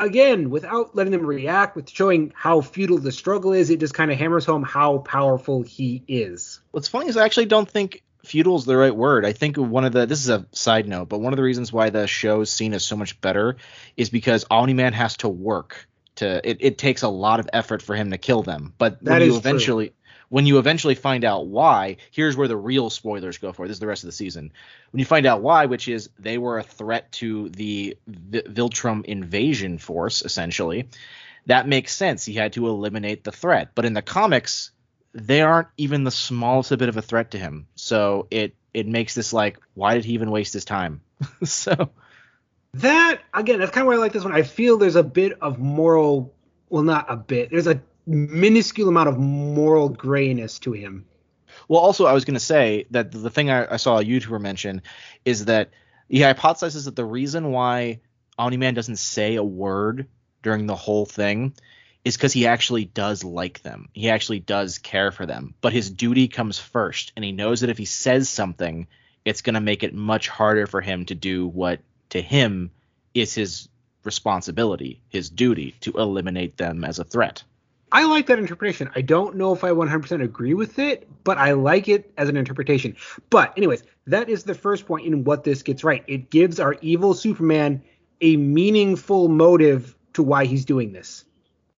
again, 0.00 0.50
without 0.50 0.96
letting 0.96 1.12
them 1.12 1.24
react, 1.24 1.76
with 1.76 1.88
showing 1.88 2.32
how 2.34 2.60
futile 2.60 2.98
the 2.98 3.12
struggle 3.12 3.52
is, 3.52 3.70
it 3.70 3.78
just 3.78 3.94
kind 3.94 4.10
of 4.10 4.18
hammers 4.18 4.44
home 4.44 4.62
how 4.62 4.98
powerful 4.98 5.62
he 5.62 6.02
is. 6.08 6.60
What's 6.72 6.88
funny 6.88 7.08
is 7.08 7.16
I 7.16 7.24
actually 7.24 7.46
don't 7.46 7.68
think 7.68 8.02
feudal 8.24 8.56
is 8.56 8.64
the 8.64 8.76
right 8.76 8.94
word. 8.94 9.24
I 9.24 9.32
think 9.32 9.56
one 9.56 9.84
of 9.84 9.92
the 9.92 10.06
this 10.06 10.20
is 10.20 10.28
a 10.28 10.46
side 10.52 10.88
note, 10.88 11.08
but 11.08 11.20
one 11.20 11.32
of 11.32 11.36
the 11.36 11.42
reasons 11.42 11.72
why 11.72 11.90
the 11.90 12.06
show's 12.06 12.50
seen 12.50 12.74
as 12.74 12.84
so 12.84 12.96
much 12.96 13.20
better 13.20 13.56
is 13.96 14.10
because 14.10 14.44
Omni 14.50 14.74
Man 14.74 14.92
has 14.92 15.16
to 15.18 15.28
work 15.28 15.86
to 16.16 16.48
it, 16.48 16.58
it 16.60 16.78
takes 16.78 17.02
a 17.02 17.08
lot 17.08 17.40
of 17.40 17.48
effort 17.52 17.82
for 17.82 17.94
him 17.94 18.10
to 18.10 18.18
kill 18.18 18.42
them. 18.42 18.74
But 18.78 19.02
That 19.04 19.20
when 19.20 19.22
is 19.22 19.44
you 19.44 19.58
true. 19.58 19.88
When 20.30 20.46
you 20.46 20.58
eventually 20.58 20.94
find 20.94 21.24
out 21.24 21.48
why, 21.48 21.96
here's 22.12 22.36
where 22.36 22.48
the 22.48 22.56
real 22.56 22.88
spoilers 22.88 23.38
go 23.38 23.52
for. 23.52 23.66
This 23.66 23.76
is 23.76 23.80
the 23.80 23.88
rest 23.88 24.04
of 24.04 24.08
the 24.08 24.12
season. 24.12 24.52
When 24.92 25.00
you 25.00 25.04
find 25.04 25.26
out 25.26 25.42
why, 25.42 25.66
which 25.66 25.88
is 25.88 26.08
they 26.18 26.38
were 26.38 26.58
a 26.58 26.62
threat 26.62 27.10
to 27.12 27.48
the 27.50 27.98
v- 28.06 28.42
Viltrum 28.42 29.04
invasion 29.04 29.78
force, 29.78 30.22
essentially, 30.22 30.88
that 31.46 31.66
makes 31.66 31.92
sense. 31.92 32.24
He 32.24 32.34
had 32.34 32.52
to 32.54 32.68
eliminate 32.68 33.24
the 33.24 33.32
threat. 33.32 33.72
But 33.74 33.84
in 33.84 33.92
the 33.92 34.02
comics, 34.02 34.70
they 35.12 35.42
aren't 35.42 35.68
even 35.76 36.04
the 36.04 36.12
smallest 36.12 36.70
bit 36.78 36.88
of 36.88 36.96
a 36.96 37.02
threat 37.02 37.32
to 37.32 37.38
him. 37.38 37.66
So 37.74 38.28
it 38.30 38.54
it 38.72 38.86
makes 38.86 39.16
this 39.16 39.32
like, 39.32 39.58
why 39.74 39.94
did 39.94 40.04
he 40.04 40.12
even 40.12 40.30
waste 40.30 40.52
his 40.52 40.64
time? 40.64 41.00
so 41.42 41.90
that 42.74 43.20
again, 43.34 43.58
that's 43.58 43.72
kind 43.72 43.82
of 43.82 43.88
why 43.88 43.94
I 43.94 43.98
like 43.98 44.12
this 44.12 44.22
one. 44.22 44.32
I 44.32 44.42
feel 44.42 44.78
there's 44.78 44.94
a 44.94 45.02
bit 45.02 45.38
of 45.40 45.58
moral, 45.58 46.32
well, 46.68 46.84
not 46.84 47.06
a 47.08 47.16
bit. 47.16 47.50
There's 47.50 47.66
a 47.66 47.82
minuscule 48.10 48.88
amount 48.88 49.08
of 49.08 49.18
moral 49.18 49.88
grayness 49.88 50.58
to 50.60 50.72
him. 50.72 51.06
Well, 51.68 51.80
also, 51.80 52.06
I 52.06 52.12
was 52.12 52.24
going 52.24 52.34
to 52.34 52.40
say 52.40 52.86
that 52.90 53.12
the 53.12 53.30
thing 53.30 53.50
I, 53.50 53.74
I, 53.74 53.76
saw 53.76 53.98
a 53.98 54.04
YouTuber 54.04 54.40
mention 54.40 54.82
is 55.24 55.44
that 55.44 55.70
he 56.08 56.18
hypothesizes 56.18 56.86
that 56.86 56.96
the 56.96 57.04
reason 57.04 57.52
why 57.52 58.00
Omni 58.38 58.56
Man 58.56 58.74
doesn't 58.74 58.96
say 58.96 59.36
a 59.36 59.44
word 59.44 60.08
during 60.42 60.66
the 60.66 60.74
whole 60.74 61.06
thing 61.06 61.54
is 62.04 62.16
because 62.16 62.32
he 62.32 62.46
actually 62.46 62.86
does 62.86 63.22
like 63.22 63.62
them. 63.62 63.88
He 63.92 64.10
actually 64.10 64.40
does 64.40 64.78
care 64.78 65.12
for 65.12 65.26
them. 65.26 65.54
But 65.60 65.72
his 65.72 65.90
duty 65.90 66.28
comes 66.28 66.58
first, 66.58 67.12
and 67.14 67.24
he 67.24 67.32
knows 67.32 67.60
that 67.60 67.70
if 67.70 67.78
he 67.78 67.84
says 67.84 68.28
something, 68.28 68.88
it's 69.24 69.42
going 69.42 69.54
to 69.54 69.60
make 69.60 69.82
it 69.82 69.94
much 69.94 70.28
harder 70.28 70.66
for 70.66 70.80
him 70.80 71.04
to 71.06 71.14
do 71.14 71.46
what 71.46 71.80
to 72.10 72.20
him 72.20 72.70
is 73.14 73.34
his 73.34 73.68
responsibility, 74.02 75.00
his 75.10 75.28
duty 75.30 75.74
to 75.80 75.92
eliminate 75.92 76.56
them 76.56 76.84
as 76.84 76.98
a 76.98 77.04
threat. 77.04 77.44
I 77.92 78.04
like 78.04 78.26
that 78.26 78.38
interpretation. 78.38 78.88
I 78.94 79.00
don't 79.00 79.36
know 79.36 79.52
if 79.52 79.64
I 79.64 79.70
100% 79.70 80.22
agree 80.22 80.54
with 80.54 80.78
it, 80.78 81.08
but 81.24 81.38
I 81.38 81.52
like 81.52 81.88
it 81.88 82.12
as 82.16 82.28
an 82.28 82.36
interpretation. 82.36 82.96
But, 83.30 83.52
anyways, 83.56 83.82
that 84.06 84.28
is 84.28 84.44
the 84.44 84.54
first 84.54 84.86
point 84.86 85.06
in 85.06 85.24
what 85.24 85.42
this 85.42 85.62
gets 85.62 85.82
right. 85.82 86.04
It 86.06 86.30
gives 86.30 86.60
our 86.60 86.76
evil 86.82 87.14
Superman 87.14 87.82
a 88.20 88.36
meaningful 88.36 89.28
motive 89.28 89.96
to 90.12 90.22
why 90.22 90.44
he's 90.44 90.64
doing 90.64 90.92
this. 90.92 91.24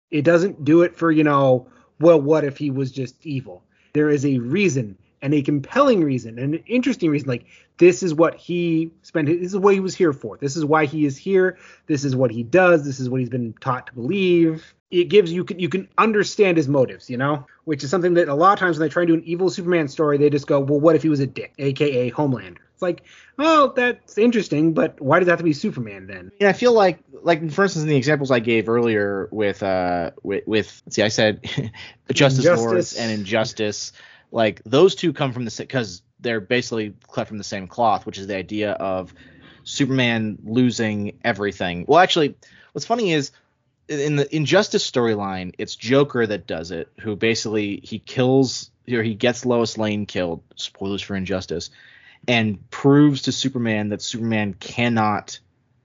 It 0.09 0.23
doesn't 0.23 0.65
do 0.65 0.81
it 0.81 0.97
for, 0.97 1.11
you 1.11 1.23
know, 1.23 1.67
well, 1.99 2.19
what 2.19 2.43
if 2.43 2.57
he 2.57 2.71
was 2.71 2.91
just 2.91 3.25
evil? 3.25 3.63
There 3.93 4.09
is 4.09 4.25
a 4.25 4.39
reason 4.39 4.97
and 5.21 5.33
a 5.33 5.41
compelling 5.41 6.03
reason 6.03 6.39
and 6.39 6.55
an 6.55 6.63
interesting 6.65 7.09
reason. 7.09 7.29
Like, 7.29 7.45
this 7.77 8.03
is 8.03 8.13
what 8.13 8.35
he 8.35 8.91
spent, 9.03 9.27
this 9.27 9.53
is 9.53 9.57
what 9.57 9.75
he 9.75 9.79
was 9.79 9.95
here 9.95 10.11
for. 10.11 10.37
This 10.37 10.57
is 10.57 10.65
why 10.65 10.85
he 10.85 11.05
is 11.05 11.15
here. 11.15 11.57
This 11.87 12.03
is 12.03 12.17
what 12.17 12.31
he 12.31 12.43
does. 12.43 12.83
This 12.83 12.99
is 12.99 13.09
what 13.09 13.21
he's 13.21 13.29
been 13.29 13.53
taught 13.61 13.87
to 13.87 13.93
believe 13.93 14.73
it 14.91 15.05
gives 15.05 15.31
you 15.31 15.45
can 15.45 15.57
you 15.57 15.69
can 15.69 15.87
understand 15.97 16.57
his 16.57 16.67
motives, 16.67 17.09
you 17.09 17.17
know, 17.17 17.47
which 17.63 17.83
is 17.83 17.89
something 17.89 18.13
that 18.15 18.27
a 18.27 18.35
lot 18.35 18.53
of 18.53 18.59
times 18.59 18.77
when 18.77 18.87
they 18.87 18.91
try 18.91 19.03
and 19.03 19.07
do 19.07 19.13
an 19.13 19.23
evil 19.23 19.49
Superman 19.49 19.87
story, 19.87 20.17
they 20.17 20.29
just 20.29 20.47
go, 20.47 20.59
well, 20.59 20.79
what 20.79 20.95
if 20.95 21.01
he 21.01 21.09
was 21.09 21.21
a 21.21 21.27
dick, 21.27 21.53
aka 21.57 22.11
Homelander? 22.11 22.57
It's 22.73 22.81
like, 22.81 23.03
well, 23.37 23.71
that's 23.71 24.17
interesting, 24.17 24.73
but 24.73 24.99
why 24.99 25.19
does 25.19 25.27
that 25.27 25.33
have 25.33 25.39
to 25.39 25.45
be 25.45 25.53
Superman 25.53 26.07
then? 26.07 26.31
Yeah, 26.39 26.49
I 26.49 26.53
feel 26.53 26.73
like 26.73 26.99
like 27.23 27.39
for 27.51 27.63
instance 27.63 27.83
in 27.83 27.89
the 27.89 27.95
examples 27.95 28.31
I 28.31 28.39
gave 28.39 28.67
earlier 28.67 29.29
with 29.31 29.63
uh 29.63 30.11
with, 30.23 30.45
with 30.45 30.83
see 30.89 31.03
I 31.03 31.07
said 31.07 31.49
Justice 32.11 32.45
Wars 32.59 32.97
and 32.97 33.11
Injustice, 33.11 33.93
like 34.31 34.61
those 34.65 34.95
two 34.95 35.13
come 35.13 35.31
from 35.31 35.45
the 35.45 35.55
because 35.57 36.01
they're 36.19 36.41
basically 36.41 36.93
cut 37.11 37.29
from 37.29 37.37
the 37.37 37.43
same 37.45 37.67
cloth, 37.67 38.05
which 38.05 38.17
is 38.17 38.27
the 38.27 38.35
idea 38.35 38.73
of 38.73 39.13
Superman 39.63 40.37
losing 40.43 41.17
everything. 41.23 41.85
Well, 41.87 41.99
actually, 41.99 42.35
what's 42.73 42.85
funny 42.85 43.13
is 43.13 43.31
in 43.99 44.15
the 44.15 44.35
Injustice 44.35 44.89
storyline, 44.89 45.53
it's 45.57 45.75
Joker 45.75 46.25
that 46.25 46.47
does 46.47 46.71
it, 46.71 46.91
who 47.01 47.15
basically 47.15 47.81
he 47.83 47.99
kills 47.99 48.71
or 48.89 49.03
he 49.03 49.13
gets 49.13 49.45
Lois 49.45 49.77
Lane 49.77 50.05
killed. 50.05 50.41
Spoilers 50.55 51.01
for 51.01 51.15
Injustice, 51.15 51.69
and 52.27 52.69
proves 52.71 53.23
to 53.23 53.31
Superman 53.31 53.89
that 53.89 54.01
Superman 54.01 54.53
cannot 54.53 55.39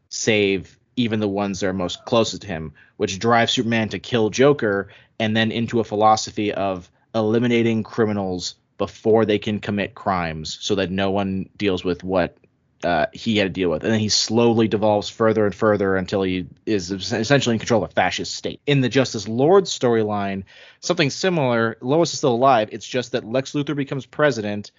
save 0.09 0.79
even 0.97 1.21
the 1.21 1.29
ones 1.29 1.61
that 1.61 1.69
are 1.69 1.73
most 1.73 2.05
closest 2.05 2.43
to 2.43 2.49
him, 2.49 2.73
which 2.97 3.19
drives 3.19 3.53
Superman 3.53 3.91
to 3.91 3.99
kill 3.99 4.31
Joker 4.31 4.89
and 5.19 5.37
then 5.37 5.51
into 5.51 5.81
a 5.81 5.85
philosophy 5.85 6.53
of 6.53 6.91
eliminating 7.15 7.83
criminals 7.83 8.55
before 8.79 9.25
they 9.25 9.39
can 9.39 9.59
commit 9.59 9.95
crimes 9.95 10.59
so 10.61 10.75
that 10.75 10.91
no 10.91 11.11
one 11.11 11.49
deals 11.57 11.85
with 11.85 12.05
what 12.05 12.37
uh, 12.85 13.07
he 13.13 13.37
had 13.37 13.45
to 13.45 13.61
deal 13.61 13.71
with. 13.71 13.83
And 13.85 13.93
then 13.93 14.01
he 14.01 14.09
slowly 14.09 14.69
devolves 14.69 15.09
further 15.09 15.45
and 15.47 15.55
further 15.55 15.97
until 15.97 16.23
he 16.23 16.47
is 16.65 16.91
essentially 16.91 17.55
in 17.55 17.59
control 17.59 17.83
of 17.83 17.91
a 17.91 17.95
fascist 17.95 18.35
state. 18.35 18.61
In 18.67 18.81
the 18.81 18.89
Justice 18.89 19.29
Lord 19.29 19.65
storyline, 19.65 20.45
something 20.81 21.11
similar. 21.11 21.79
Lois 21.81 22.13
is 22.13 22.19
still 22.19 22.35
alive. 22.35 22.69
It's 22.73 22.87
just 22.87 23.13
that 23.13 23.25
Lex 23.25 23.53
Luthor 23.53 23.77
becomes 23.77 24.07
president. 24.07 24.73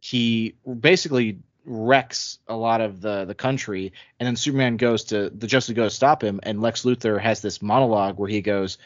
He 0.00 0.54
basically 0.80 1.38
wrecks 1.66 2.38
a 2.46 2.54
lot 2.54 2.80
of 2.80 3.00
the 3.00 3.24
the 3.24 3.34
country, 3.34 3.92
and 4.20 4.26
then 4.26 4.36
Superman 4.36 4.76
goes 4.76 5.04
to 5.04 5.30
the 5.30 5.46
Justice 5.46 5.74
goes 5.74 5.92
to 5.92 5.96
stop 5.96 6.22
him, 6.22 6.40
and 6.42 6.60
Lex 6.60 6.82
Luthor 6.82 7.20
has 7.20 7.40
this 7.40 7.62
monologue 7.62 8.18
where 8.18 8.28
he 8.28 8.42
goes, 8.42 8.78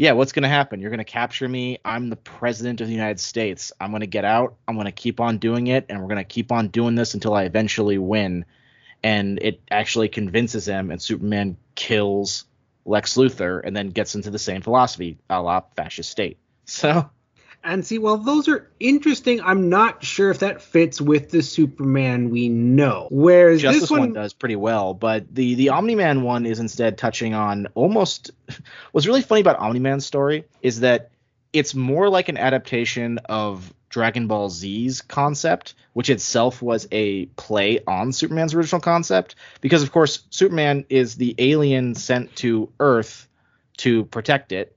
yeah, 0.00 0.12
what's 0.12 0.32
going 0.32 0.44
to 0.44 0.48
happen? 0.48 0.80
You're 0.80 0.88
going 0.88 0.98
to 0.98 1.04
capture 1.04 1.46
me. 1.46 1.78
I'm 1.84 2.08
the 2.08 2.16
president 2.16 2.80
of 2.80 2.86
the 2.86 2.94
United 2.94 3.20
States. 3.20 3.70
I'm 3.78 3.90
going 3.90 4.00
to 4.00 4.06
get 4.06 4.24
out. 4.24 4.56
I'm 4.66 4.74
going 4.74 4.86
to 4.86 4.92
keep 4.92 5.20
on 5.20 5.36
doing 5.36 5.66
it, 5.66 5.84
and 5.90 6.00
we're 6.00 6.08
going 6.08 6.16
to 6.16 6.24
keep 6.24 6.52
on 6.52 6.68
doing 6.68 6.94
this 6.94 7.12
until 7.12 7.34
I 7.34 7.44
eventually 7.44 7.98
win. 7.98 8.46
And 9.02 9.38
it 9.42 9.60
actually 9.70 10.08
convinces 10.08 10.66
him, 10.66 10.90
and 10.90 11.02
Superman 11.02 11.58
kills 11.74 12.46
Lex 12.86 13.18
Luthor, 13.18 13.60
and 13.62 13.76
then 13.76 13.90
gets 13.90 14.14
into 14.14 14.30
the 14.30 14.38
same 14.38 14.62
philosophy, 14.62 15.18
a 15.28 15.42
la 15.42 15.60
fascist 15.76 16.10
state. 16.10 16.38
So 16.64 17.10
and 17.62 17.84
see, 17.84 17.98
well, 17.98 18.16
those 18.16 18.48
are 18.48 18.70
interesting. 18.80 19.40
I'm 19.42 19.68
not 19.68 20.02
sure 20.02 20.30
if 20.30 20.38
that 20.38 20.62
fits 20.62 21.00
with 21.00 21.30
the 21.30 21.42
Superman 21.42 22.30
we 22.30 22.48
know. 22.48 23.08
Whereas 23.10 23.60
Justice 23.60 23.82
this 23.82 23.90
one, 23.90 24.00
one 24.00 24.12
does 24.12 24.32
pretty 24.32 24.56
well, 24.56 24.94
but 24.94 25.32
the 25.34 25.54
the 25.54 25.68
Omni 25.70 25.94
Man 25.94 26.22
one 26.22 26.46
is 26.46 26.58
instead 26.58 26.96
touching 26.96 27.34
on 27.34 27.66
almost. 27.74 28.30
What's 28.92 29.06
really 29.06 29.22
funny 29.22 29.42
about 29.42 29.58
Omni 29.58 29.80
Man's 29.80 30.06
story 30.06 30.44
is 30.62 30.80
that 30.80 31.10
it's 31.52 31.74
more 31.74 32.08
like 32.08 32.28
an 32.28 32.38
adaptation 32.38 33.18
of 33.26 33.72
Dragon 33.90 34.26
Ball 34.26 34.48
Z's 34.48 35.02
concept, 35.02 35.74
which 35.92 36.08
itself 36.08 36.62
was 36.62 36.88
a 36.92 37.26
play 37.26 37.80
on 37.86 38.12
Superman's 38.12 38.54
original 38.54 38.80
concept. 38.80 39.34
Because 39.60 39.82
of 39.82 39.92
course, 39.92 40.22
Superman 40.30 40.86
is 40.88 41.16
the 41.16 41.34
alien 41.38 41.94
sent 41.94 42.34
to 42.36 42.70
Earth 42.80 43.28
to 43.78 44.04
protect 44.06 44.52
it. 44.52 44.76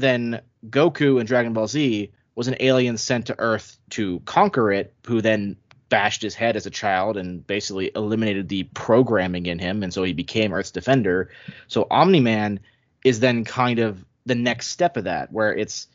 Then 0.00 0.40
Goku 0.68 1.20
in 1.20 1.26
Dragon 1.26 1.52
Ball 1.52 1.68
Z 1.68 2.12
was 2.34 2.48
an 2.48 2.56
alien 2.60 2.98
sent 2.98 3.26
to 3.26 3.38
Earth 3.38 3.78
to 3.90 4.20
conquer 4.20 4.70
it, 4.70 4.94
who 5.06 5.22
then 5.22 5.56
bashed 5.88 6.20
his 6.20 6.34
head 6.34 6.56
as 6.56 6.66
a 6.66 6.70
child 6.70 7.16
and 7.16 7.46
basically 7.46 7.90
eliminated 7.94 8.48
the 8.48 8.64
programming 8.74 9.46
in 9.46 9.58
him, 9.58 9.82
and 9.82 9.92
so 9.94 10.02
he 10.02 10.12
became 10.12 10.52
Earth's 10.52 10.70
defender. 10.70 11.30
So 11.68 11.86
Omni 11.90 12.20
Man 12.20 12.60
is 13.04 13.20
then 13.20 13.44
kind 13.44 13.78
of 13.78 14.04
the 14.26 14.34
next 14.34 14.68
step 14.68 14.96
of 14.96 15.04
that, 15.04 15.32
where 15.32 15.54
it's 15.54 15.86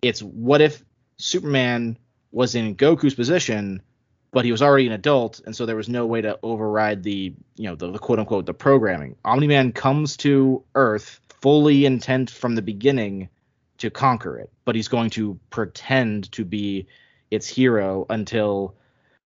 it's 0.00 0.22
what 0.22 0.60
if 0.60 0.82
Superman 1.18 1.98
was 2.32 2.54
in 2.54 2.76
Goku's 2.76 3.14
position, 3.14 3.82
but 4.30 4.44
he 4.44 4.52
was 4.52 4.62
already 4.62 4.86
an 4.86 4.92
adult, 4.92 5.40
and 5.44 5.54
so 5.54 5.66
there 5.66 5.76
was 5.76 5.88
no 5.88 6.06
way 6.06 6.22
to 6.22 6.38
override 6.42 7.02
the 7.02 7.34
you 7.56 7.68
know 7.68 7.74
the, 7.74 7.90
the 7.90 7.98
quote 7.98 8.20
unquote 8.20 8.46
the 8.46 8.54
programming. 8.54 9.16
Omni 9.24 9.48
Man 9.48 9.72
comes 9.72 10.16
to 10.18 10.62
Earth 10.74 11.20
fully 11.40 11.84
intent 11.84 12.30
from 12.30 12.54
the 12.54 12.62
beginning 12.62 13.28
to 13.80 13.90
conquer 13.90 14.38
it, 14.38 14.50
but 14.64 14.74
he's 14.74 14.88
going 14.88 15.10
to 15.10 15.38
pretend 15.50 16.30
to 16.32 16.44
be 16.44 16.86
its 17.30 17.46
hero 17.46 18.06
until 18.08 18.74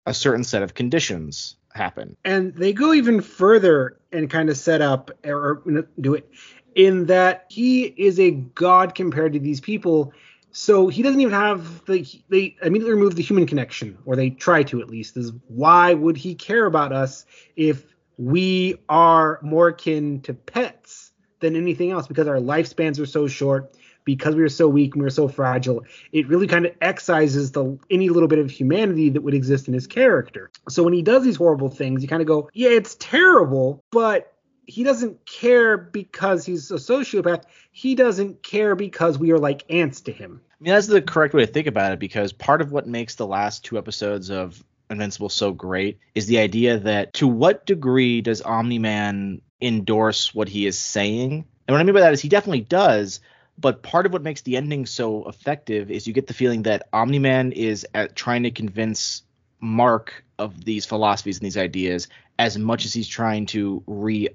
a 0.05 0.13
certain 0.13 0.43
set 0.43 0.61
of 0.61 0.73
conditions 0.73 1.55
happen. 1.73 2.15
And 2.25 2.53
they 2.55 2.73
go 2.73 2.93
even 2.93 3.21
further 3.21 3.99
and 4.11 4.29
kind 4.29 4.49
of 4.49 4.57
set 4.57 4.81
up 4.81 5.11
or 5.25 5.63
do 5.99 6.13
it 6.13 6.29
in 6.75 7.05
that 7.07 7.45
he 7.49 7.83
is 7.83 8.19
a 8.19 8.31
god 8.31 8.95
compared 8.95 9.33
to 9.33 9.39
these 9.39 9.59
people. 9.59 10.13
So 10.51 10.87
he 10.87 11.01
doesn't 11.01 11.19
even 11.19 11.33
have 11.33 11.85
the 11.85 12.05
they 12.29 12.55
immediately 12.61 12.93
remove 12.93 13.15
the 13.15 13.21
human 13.21 13.45
connection, 13.45 13.97
or 14.05 14.15
they 14.15 14.31
try 14.31 14.63
to 14.63 14.81
at 14.81 14.89
least. 14.89 15.15
Is 15.15 15.31
why 15.47 15.93
would 15.93 16.17
he 16.17 16.35
care 16.35 16.65
about 16.65 16.91
us 16.91 17.25
if 17.55 17.85
we 18.17 18.75
are 18.89 19.39
more 19.41 19.69
akin 19.69 20.21
to 20.21 20.33
pets 20.33 21.13
than 21.39 21.55
anything 21.55 21.91
else? 21.91 22.07
Because 22.07 22.27
our 22.27 22.37
lifespans 22.37 22.99
are 22.99 23.05
so 23.05 23.27
short, 23.27 23.73
because 24.05 24.35
we 24.35 24.41
were 24.41 24.49
so 24.49 24.67
weak 24.67 24.93
and 24.93 25.01
we 25.01 25.05
were 25.05 25.09
so 25.09 25.27
fragile, 25.27 25.83
it 26.11 26.27
really 26.27 26.47
kind 26.47 26.65
of 26.65 26.73
excises 26.81 27.51
the 27.51 27.77
any 27.89 28.09
little 28.09 28.27
bit 28.27 28.39
of 28.39 28.49
humanity 28.49 29.09
that 29.09 29.21
would 29.21 29.33
exist 29.33 29.67
in 29.67 29.73
his 29.73 29.87
character. 29.87 30.51
So 30.69 30.83
when 30.83 30.93
he 30.93 31.01
does 31.01 31.23
these 31.23 31.37
horrible 31.37 31.69
things, 31.69 32.01
you 32.01 32.07
kind 32.07 32.21
of 32.21 32.27
go, 32.27 32.49
yeah, 32.53 32.69
it's 32.69 32.95
terrible, 32.95 33.83
but 33.91 34.33
he 34.65 34.83
doesn't 34.83 35.25
care 35.25 35.77
because 35.77 36.45
he's 36.45 36.71
a 36.71 36.75
sociopath. 36.75 37.43
He 37.71 37.95
doesn't 37.95 38.43
care 38.43 38.75
because 38.75 39.17
we 39.17 39.31
are 39.31 39.39
like 39.39 39.65
ants 39.69 40.01
to 40.01 40.11
him. 40.11 40.41
I 40.49 40.63
mean, 40.63 40.73
that's 40.73 40.87
the 40.87 41.01
correct 41.01 41.33
way 41.33 41.45
to 41.45 41.51
think 41.51 41.67
about 41.67 41.91
it 41.91 41.99
because 41.99 42.31
part 42.31 42.61
of 42.61 42.71
what 42.71 42.87
makes 42.87 43.15
the 43.15 43.27
last 43.27 43.65
two 43.65 43.77
episodes 43.77 44.29
of 44.29 44.63
Invincible 44.89 45.29
so 45.29 45.51
great 45.51 45.99
is 46.13 46.27
the 46.27 46.39
idea 46.39 46.77
that 46.79 47.13
to 47.15 47.27
what 47.27 47.65
degree 47.65 48.21
does 48.21 48.41
Omni 48.41 48.77
Man 48.77 49.41
endorse 49.61 50.35
what 50.35 50.49
he 50.49 50.65
is 50.65 50.77
saying? 50.77 51.45
And 51.67 51.73
what 51.73 51.79
I 51.79 51.83
mean 51.83 51.93
by 51.93 52.01
that 52.01 52.13
is 52.13 52.21
he 52.21 52.29
definitely 52.29 52.61
does, 52.61 53.21
but 53.57 53.83
part 53.83 54.05
of 54.05 54.13
what 54.13 54.23
makes 54.23 54.41
the 54.41 54.57
ending 54.57 54.85
so 54.85 55.27
effective 55.27 55.91
is 55.91 56.07
you 56.07 56.13
get 56.13 56.27
the 56.27 56.33
feeling 56.33 56.63
that 56.63 56.87
Omni 56.93 57.19
Man 57.19 57.51
is 57.51 57.85
at, 57.93 58.15
trying 58.15 58.43
to 58.43 58.51
convince 58.51 59.23
Mark 59.59 60.23
of 60.39 60.65
these 60.65 60.85
philosophies 60.85 61.37
and 61.37 61.45
these 61.45 61.57
ideas 61.57 62.07
as 62.39 62.57
much 62.57 62.85
as 62.85 62.93
he's 62.93 63.07
trying 63.07 63.45
to 63.45 63.83
re 63.85 64.29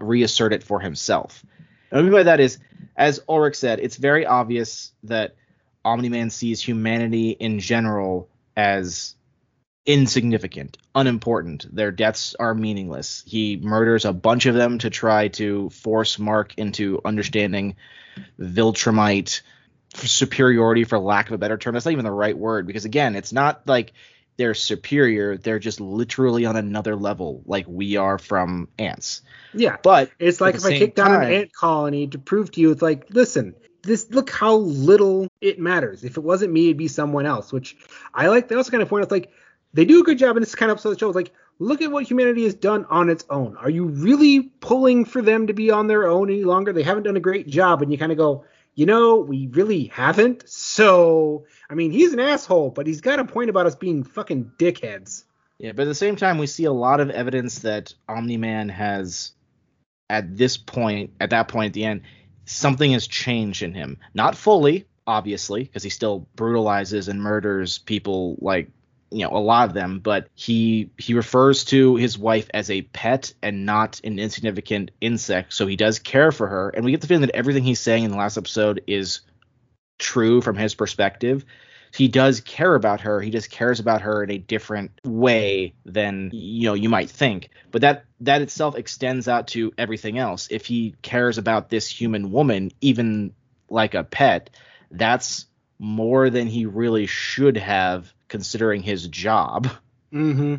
reassert 0.00 0.52
it 0.52 0.62
for 0.62 0.78
himself. 0.78 1.44
And 1.90 1.96
what 1.96 2.00
I 2.00 2.02
mean 2.02 2.12
by 2.12 2.22
that 2.24 2.40
is, 2.40 2.58
as 2.96 3.20
Ulric 3.28 3.56
said, 3.56 3.80
it's 3.80 3.96
very 3.96 4.24
obvious 4.24 4.92
that 5.04 5.34
Omni 5.84 6.08
Man 6.08 6.30
sees 6.30 6.60
humanity 6.60 7.30
in 7.30 7.58
general 7.58 8.28
as 8.56 9.16
insignificant, 9.88 10.76
unimportant. 10.94 11.74
Their 11.74 11.90
deaths 11.90 12.36
are 12.38 12.54
meaningless. 12.54 13.24
He 13.26 13.56
murders 13.56 14.04
a 14.04 14.12
bunch 14.12 14.44
of 14.44 14.54
them 14.54 14.78
to 14.80 14.90
try 14.90 15.28
to 15.28 15.70
force 15.70 16.18
Mark 16.18 16.52
into 16.58 17.00
understanding 17.06 17.74
Viltrumite 18.38 19.40
superiority, 19.94 20.84
for 20.84 20.98
lack 20.98 21.28
of 21.28 21.32
a 21.32 21.38
better 21.38 21.56
term. 21.56 21.72
That's 21.72 21.86
not 21.86 21.92
even 21.92 22.04
the 22.04 22.10
right 22.10 22.36
word 22.36 22.66
because 22.66 22.84
again, 22.84 23.16
it's 23.16 23.32
not 23.32 23.62
like 23.66 23.94
they're 24.36 24.52
superior. 24.52 25.38
They're 25.38 25.58
just 25.58 25.80
literally 25.80 26.44
on 26.44 26.56
another 26.56 26.94
level, 26.94 27.42
like 27.46 27.64
we 27.66 27.96
are 27.96 28.18
from 28.18 28.68
ants. 28.78 29.22
Yeah, 29.54 29.78
But 29.82 30.10
it's 30.18 30.38
like 30.42 30.56
if 30.56 30.66
I 30.66 30.78
kick 30.78 30.96
down 30.96 31.22
an 31.22 31.32
ant 31.32 31.52
colony 31.54 32.08
to 32.08 32.18
prove 32.18 32.50
to 32.52 32.60
you, 32.60 32.72
it's 32.72 32.82
like, 32.82 33.06
listen, 33.08 33.54
this 33.82 34.10
look 34.10 34.28
how 34.28 34.56
little 34.56 35.28
it 35.40 35.58
matters. 35.58 36.04
If 36.04 36.18
it 36.18 36.22
wasn't 36.22 36.52
me, 36.52 36.66
it'd 36.66 36.76
be 36.76 36.88
someone 36.88 37.24
else. 37.24 37.54
Which 37.54 37.74
I 38.12 38.28
like. 38.28 38.48
They 38.48 38.54
also 38.54 38.70
kind 38.70 38.82
of 38.82 38.90
point 38.90 39.04
out 39.04 39.10
like 39.10 39.30
they 39.72 39.84
do 39.84 40.00
a 40.00 40.04
good 40.04 40.18
job 40.18 40.36
and 40.36 40.42
this 40.44 40.54
kind 40.54 40.70
of 40.70 40.76
episode 40.76 40.90
that 40.90 41.00
shows 41.00 41.14
like, 41.14 41.32
look 41.58 41.82
at 41.82 41.90
what 41.90 42.04
humanity 42.04 42.44
has 42.44 42.54
done 42.54 42.86
on 42.88 43.10
its 43.10 43.24
own. 43.30 43.56
Are 43.56 43.70
you 43.70 43.86
really 43.86 44.42
pulling 44.42 45.04
for 45.04 45.22
them 45.22 45.48
to 45.48 45.52
be 45.52 45.70
on 45.70 45.86
their 45.86 46.06
own 46.08 46.30
any 46.30 46.44
longer? 46.44 46.72
They 46.72 46.82
haven't 46.82 47.02
done 47.02 47.16
a 47.16 47.20
great 47.20 47.48
job, 47.48 47.82
and 47.82 47.90
you 47.90 47.98
kind 47.98 48.12
of 48.12 48.18
go, 48.18 48.44
you 48.74 48.86
know, 48.86 49.16
we 49.16 49.48
really 49.48 49.86
haven't. 49.86 50.48
So, 50.48 51.46
I 51.68 51.74
mean, 51.74 51.90
he's 51.90 52.12
an 52.12 52.20
asshole, 52.20 52.70
but 52.70 52.86
he's 52.86 53.00
got 53.00 53.18
a 53.18 53.24
point 53.24 53.50
about 53.50 53.66
us 53.66 53.74
being 53.74 54.04
fucking 54.04 54.52
dickheads. 54.56 55.24
Yeah, 55.58 55.72
but 55.72 55.82
at 55.82 55.88
the 55.88 55.94
same 55.96 56.14
time, 56.14 56.38
we 56.38 56.46
see 56.46 56.64
a 56.64 56.72
lot 56.72 57.00
of 57.00 57.10
evidence 57.10 57.60
that 57.60 57.92
Omni 58.08 58.36
Man 58.36 58.68
has, 58.68 59.32
at 60.08 60.36
this 60.36 60.56
point, 60.56 61.10
at 61.20 61.30
that 61.30 61.48
point 61.48 61.70
at 61.70 61.72
the 61.72 61.84
end, 61.84 62.02
something 62.44 62.92
has 62.92 63.08
changed 63.08 63.64
in 63.64 63.74
him. 63.74 63.98
Not 64.14 64.36
fully, 64.36 64.86
obviously, 65.08 65.64
because 65.64 65.82
he 65.82 65.90
still 65.90 66.28
brutalizes 66.36 67.08
and 67.08 67.20
murders 67.20 67.78
people 67.78 68.36
like 68.40 68.70
you 69.10 69.24
know 69.24 69.30
a 69.30 69.38
lot 69.38 69.68
of 69.68 69.74
them 69.74 70.00
but 70.00 70.28
he 70.34 70.90
he 70.98 71.14
refers 71.14 71.64
to 71.64 71.96
his 71.96 72.18
wife 72.18 72.48
as 72.52 72.70
a 72.70 72.82
pet 72.82 73.32
and 73.42 73.64
not 73.64 74.00
an 74.04 74.18
insignificant 74.18 74.90
insect 75.00 75.52
so 75.52 75.66
he 75.66 75.76
does 75.76 75.98
care 75.98 76.32
for 76.32 76.46
her. 76.46 76.70
And 76.70 76.84
we 76.84 76.90
get 76.90 77.00
the 77.00 77.06
feeling 77.06 77.22
that 77.22 77.34
everything 77.34 77.62
he's 77.62 77.80
saying 77.80 78.04
in 78.04 78.10
the 78.10 78.16
last 78.16 78.36
episode 78.36 78.82
is 78.86 79.20
true 79.98 80.40
from 80.40 80.56
his 80.56 80.74
perspective. 80.74 81.44
He 81.92 82.08
does 82.08 82.40
care 82.40 82.74
about 82.74 83.00
her. 83.02 83.20
He 83.20 83.30
just 83.30 83.50
cares 83.50 83.80
about 83.80 84.02
her 84.02 84.22
in 84.22 84.30
a 84.30 84.38
different 84.38 84.90
way 85.04 85.74
than 85.86 86.30
you 86.32 86.68
know 86.68 86.74
you 86.74 86.88
might 86.88 87.10
think. 87.10 87.50
But 87.70 87.80
that 87.82 88.04
that 88.20 88.42
itself 88.42 88.76
extends 88.76 89.26
out 89.26 89.48
to 89.48 89.72
everything 89.78 90.18
else. 90.18 90.48
If 90.50 90.66
he 90.66 90.94
cares 91.02 91.38
about 91.38 91.70
this 91.70 91.88
human 91.88 92.30
woman 92.30 92.72
even 92.80 93.32
like 93.70 93.94
a 93.94 94.04
pet 94.04 94.50
that's 94.90 95.46
more 95.78 96.30
than 96.30 96.46
he 96.46 96.64
really 96.64 97.06
should 97.06 97.56
have 97.56 98.12
considering 98.28 98.82
his 98.82 99.06
job 99.08 99.68
hmm 100.10 100.56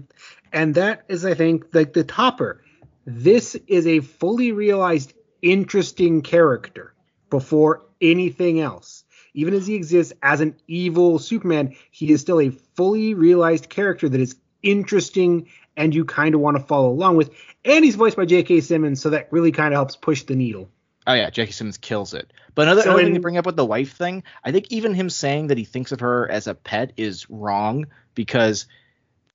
And 0.54 0.76
that 0.76 1.06
is, 1.08 1.26
I 1.26 1.34
think, 1.34 1.66
like 1.74 1.94
the 1.94 2.04
topper. 2.04 2.64
This 3.06 3.56
is 3.68 3.88
a 3.88 4.00
fully 4.00 4.52
realized, 4.52 5.14
interesting 5.42 6.22
character 6.22 6.94
before 7.30 7.86
anything 8.02 8.60
else. 8.60 9.04
Even 9.34 9.54
as 9.54 9.68
he 9.68 9.76
exists 9.76 10.14
as 10.22 10.42
an 10.42 10.56
evil 10.68 11.20
Superman, 11.20 11.76
he 11.92 12.12
is 12.12 12.22
still 12.22 12.42
a 12.42 12.50
fully 12.50 13.14
realized 13.14 13.70
character 13.70 14.10
that 14.10 14.20
is 14.20 14.36
interesting 14.62 15.48
and 15.78 15.96
you 15.96 16.04
kind 16.04 16.36
of 16.36 16.42
want 16.42 16.58
to 16.58 16.64
follow 16.64 16.90
along 16.90 17.16
with. 17.16 17.32
And 17.64 17.86
he's 17.86 17.96
voiced 17.96 18.18
by 18.18 18.26
J.K. 18.26 18.62
Simmons, 18.62 19.02
so 19.02 19.12
that 19.12 19.32
really 19.32 19.52
kind 19.52 19.74
of 19.74 19.78
helps 19.78 19.96
push 19.96 20.24
the 20.24 20.36
needle. 20.36 20.70
Oh 21.08 21.14
yeah, 21.14 21.30
J.K. 21.30 21.52
Simmons 21.52 21.78
kills 21.78 22.14
it. 22.14 22.32
But 22.56 22.64
another, 22.64 22.82
So 22.82 22.90
another 22.90 23.00
in- 23.02 23.06
thing 23.08 23.14
to 23.16 23.20
bring 23.22 23.38
up 23.38 23.46
with 23.46 23.56
the 23.56 23.66
wife 23.66 23.94
thing, 23.96 24.24
I 24.44 24.52
think 24.52 24.68
even 24.70 24.94
him 24.94 25.10
saying 25.10 25.48
that 25.48 25.58
he 25.58 25.64
thinks 25.66 25.92
of 25.92 26.02
her 26.02 26.30
as 26.30 26.48
a 26.48 26.54
pet 26.54 26.94
is 26.98 27.30
wrong 27.30 27.86
because 28.16 28.68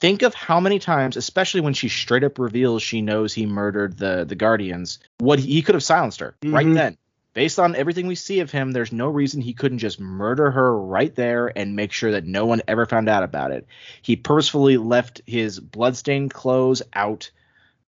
think 0.01 0.23
of 0.23 0.35
how 0.35 0.61
many 0.61 0.79
times, 0.79 1.17
especially 1.17 1.63
when 1.63 1.73
she 1.75 1.89
straight 1.89 2.23
up 2.25 2.39
reveals 2.39 2.83
she 2.83 3.01
knows 3.03 3.33
he 3.33 3.47
murdered 3.47 3.97
the 3.99 4.25
the 4.25 4.35
Guardians, 4.35 4.99
what 5.19 5.39
he, 5.39 5.55
he 5.55 5.63
could 5.63 5.75
have 5.75 5.83
silenced 5.83 6.21
her 6.21 6.37
right 6.45 6.67
Mhm. 6.67 6.75
then. 6.75 6.99
Based 7.33 7.59
on 7.59 7.75
everything 7.75 8.07
we 8.07 8.15
see 8.15 8.39
of 8.39 8.53
him, 8.53 8.71
there's 8.71 8.93
no 8.93 9.09
reason 9.09 9.41
he 9.41 9.55
couldn't 9.55 9.79
just 9.79 9.99
murder 9.99 10.53
her 10.53 10.79
right 10.79 11.13
there 11.17 11.51
and 11.59 11.75
make 11.75 11.91
sure 11.91 12.13
that 12.13 12.25
no 12.25 12.47
one 12.47 12.63
ever 12.69 12.87
found 12.87 13.09
out 13.09 13.25
about 13.25 13.51
it. 13.51 13.67
He 14.03 14.15
purposefully 14.15 14.77
left 14.77 15.21
his 15.27 15.59
bloodstained 15.59 16.33
clothes 16.33 16.83
out 16.93 17.33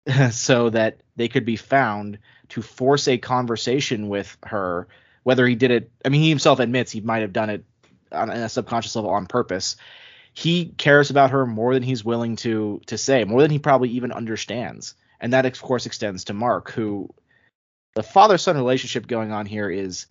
so 0.31 0.71
that 0.71 1.01
they 1.17 1.29
could 1.29 1.45
be 1.45 1.57
found 1.57 2.19
to 2.51 2.63
force 2.63 3.09
a 3.09 3.19
conversation 3.19 4.09
with 4.09 4.37
her. 4.45 4.89
Whether 5.23 5.47
he 5.47 5.55
did 5.55 5.71
it, 5.71 5.91
I 6.05 6.11
mean, 6.11 6.21
he 6.21 6.29
himself 6.29 6.61
admits 6.61 6.93
he 6.93 7.01
might 7.01 7.23
have 7.23 7.33
done 7.33 7.51
it 7.51 7.65
on 8.13 8.31
a 8.31 8.49
subconscious 8.49 8.95
level 8.95 9.11
on 9.11 9.27
purpose. 9.27 9.77
He 10.35 10.67
cares 10.67 11.11
about 11.11 11.31
her 11.31 11.47
more 11.47 11.75
than 11.75 11.83
he's 11.83 12.05
willing 12.05 12.37
to 12.37 12.81
to 12.87 12.99
say, 12.99 13.25
more 13.25 13.41
than 13.41 13.51
he 13.51 13.59
probably 13.59 13.91
even 13.91 14.13
understands, 14.13 14.95
and 15.21 15.33
that 15.33 15.47
of 15.47 15.63
course 15.63 15.87
extends 15.87 16.25
to 16.25 16.35
Mark, 16.35 16.73
who 16.73 17.09
the 17.95 18.03
father 18.03 18.37
son 18.37 18.57
relationship 18.57 19.07
going 19.07 19.33
on 19.33 19.47
here 19.47 19.71
is 19.71 20.07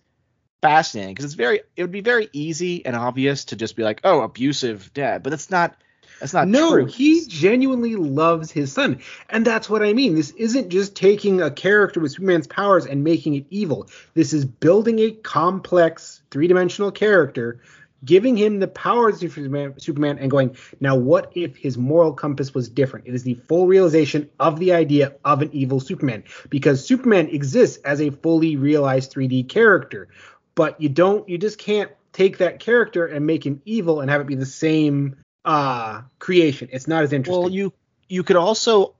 fascinating 0.62 1.14
because 1.14 1.26
it's 1.26 1.34
very 1.34 1.60
it 1.76 1.82
would 1.82 1.92
be 1.92 2.00
very 2.00 2.28
easy 2.32 2.84
and 2.86 2.96
obvious 2.96 3.46
to 3.46 3.56
just 3.56 3.76
be 3.76 3.82
like, 3.82 4.00
oh, 4.02 4.22
abusive 4.22 4.92
dad, 4.94 5.22
but 5.22 5.30
that's 5.30 5.50
not 5.50 5.76
that's 6.24 6.32
not 6.32 6.48
no, 6.48 6.70
true. 6.70 6.86
he 6.86 7.26
genuinely 7.26 7.96
loves 7.96 8.50
his 8.50 8.72
son. 8.72 8.98
And 9.28 9.46
that's 9.46 9.68
what 9.68 9.82
I 9.82 9.92
mean. 9.92 10.14
This 10.14 10.30
isn't 10.30 10.70
just 10.70 10.96
taking 10.96 11.42
a 11.42 11.50
character 11.50 12.00
with 12.00 12.12
Superman's 12.12 12.46
powers 12.46 12.86
and 12.86 13.04
making 13.04 13.34
it 13.34 13.44
evil. 13.50 13.90
This 14.14 14.32
is 14.32 14.46
building 14.46 15.00
a 15.00 15.10
complex 15.10 16.22
three 16.30 16.46
dimensional 16.46 16.90
character, 16.90 17.60
giving 18.06 18.38
him 18.38 18.58
the 18.58 18.68
powers 18.68 19.22
of 19.22 19.32
Superman, 19.32 19.78
Superman, 19.78 20.18
and 20.18 20.30
going, 20.30 20.56
now 20.80 20.96
what 20.96 21.30
if 21.34 21.58
his 21.58 21.76
moral 21.76 22.14
compass 22.14 22.54
was 22.54 22.70
different? 22.70 23.06
It 23.06 23.14
is 23.14 23.24
the 23.24 23.34
full 23.46 23.66
realization 23.66 24.30
of 24.40 24.58
the 24.58 24.72
idea 24.72 25.16
of 25.26 25.42
an 25.42 25.50
evil 25.52 25.78
Superman. 25.78 26.24
Because 26.48 26.86
Superman 26.86 27.28
exists 27.28 27.76
as 27.84 28.00
a 28.00 28.08
fully 28.08 28.56
realized 28.56 29.12
3D 29.12 29.50
character. 29.50 30.08
But 30.54 30.80
you 30.80 30.88
don't, 30.88 31.28
you 31.28 31.36
just 31.36 31.58
can't 31.58 31.90
take 32.14 32.38
that 32.38 32.60
character 32.60 33.04
and 33.04 33.26
make 33.26 33.44
him 33.44 33.60
evil 33.66 34.00
and 34.00 34.10
have 34.10 34.22
it 34.22 34.26
be 34.26 34.36
the 34.36 34.46
same 34.46 35.16
uh 35.44 36.02
creation. 36.18 36.68
It's 36.72 36.88
not 36.88 37.04
as 37.04 37.12
interesting. 37.12 37.40
Well, 37.40 37.50
you 37.50 37.72
you 38.08 38.22
could 38.22 38.36
also 38.36 38.94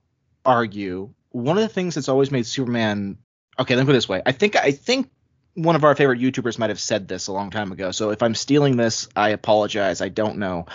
argue 0.45 1.09
one 1.31 1.57
of 1.57 1.63
the 1.63 1.69
things 1.69 1.95
that's 1.95 2.09
always 2.09 2.31
made 2.31 2.45
Superman 2.45 3.17
okay. 3.59 3.75
Let 3.75 3.83
me 3.83 3.85
put 3.85 3.91
it 3.91 3.97
this 3.97 4.09
way. 4.09 4.21
I 4.25 4.31
think 4.31 4.55
I 4.55 4.71
think 4.71 5.09
one 5.53 5.75
of 5.75 5.83
our 5.83 5.95
favorite 5.95 6.19
YouTubers 6.19 6.59
might 6.59 6.69
have 6.69 6.79
said 6.79 7.07
this 7.07 7.27
a 7.27 7.33
long 7.33 7.49
time 7.49 7.71
ago. 7.71 7.91
So 7.91 8.11
if 8.11 8.21
I'm 8.21 8.35
stealing 8.35 8.77
this, 8.77 9.07
I 9.15 9.29
apologize. 9.29 10.01
I 10.01 10.09
don't 10.09 10.37
know, 10.37 10.65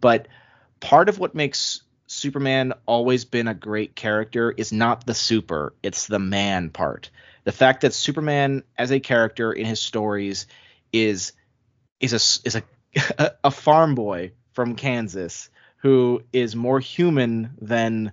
but 0.00 0.28
part 0.80 1.08
of 1.08 1.18
what 1.18 1.34
makes 1.34 1.82
Superman 2.06 2.72
always 2.86 3.24
been 3.24 3.46
a 3.46 3.54
great 3.54 3.94
character 3.94 4.50
is 4.50 4.72
not 4.72 5.06
the 5.06 5.14
super, 5.14 5.74
it's 5.82 6.08
the 6.08 6.18
man 6.18 6.70
part. 6.70 7.10
The 7.44 7.52
fact 7.52 7.82
that 7.82 7.94
Superman 7.94 8.64
as 8.76 8.90
a 8.90 8.98
character 8.98 9.52
in 9.52 9.64
his 9.64 9.80
stories 9.80 10.46
is 10.92 11.32
is 12.00 12.12
a 12.12 12.48
is 12.48 12.56
a 12.56 13.32
a 13.44 13.50
farm 13.50 13.94
boy 13.94 14.32
from 14.60 14.76
Kansas 14.76 15.48
who 15.78 16.22
is 16.32 16.54
more 16.54 16.78
human 16.78 17.52
than 17.62 18.12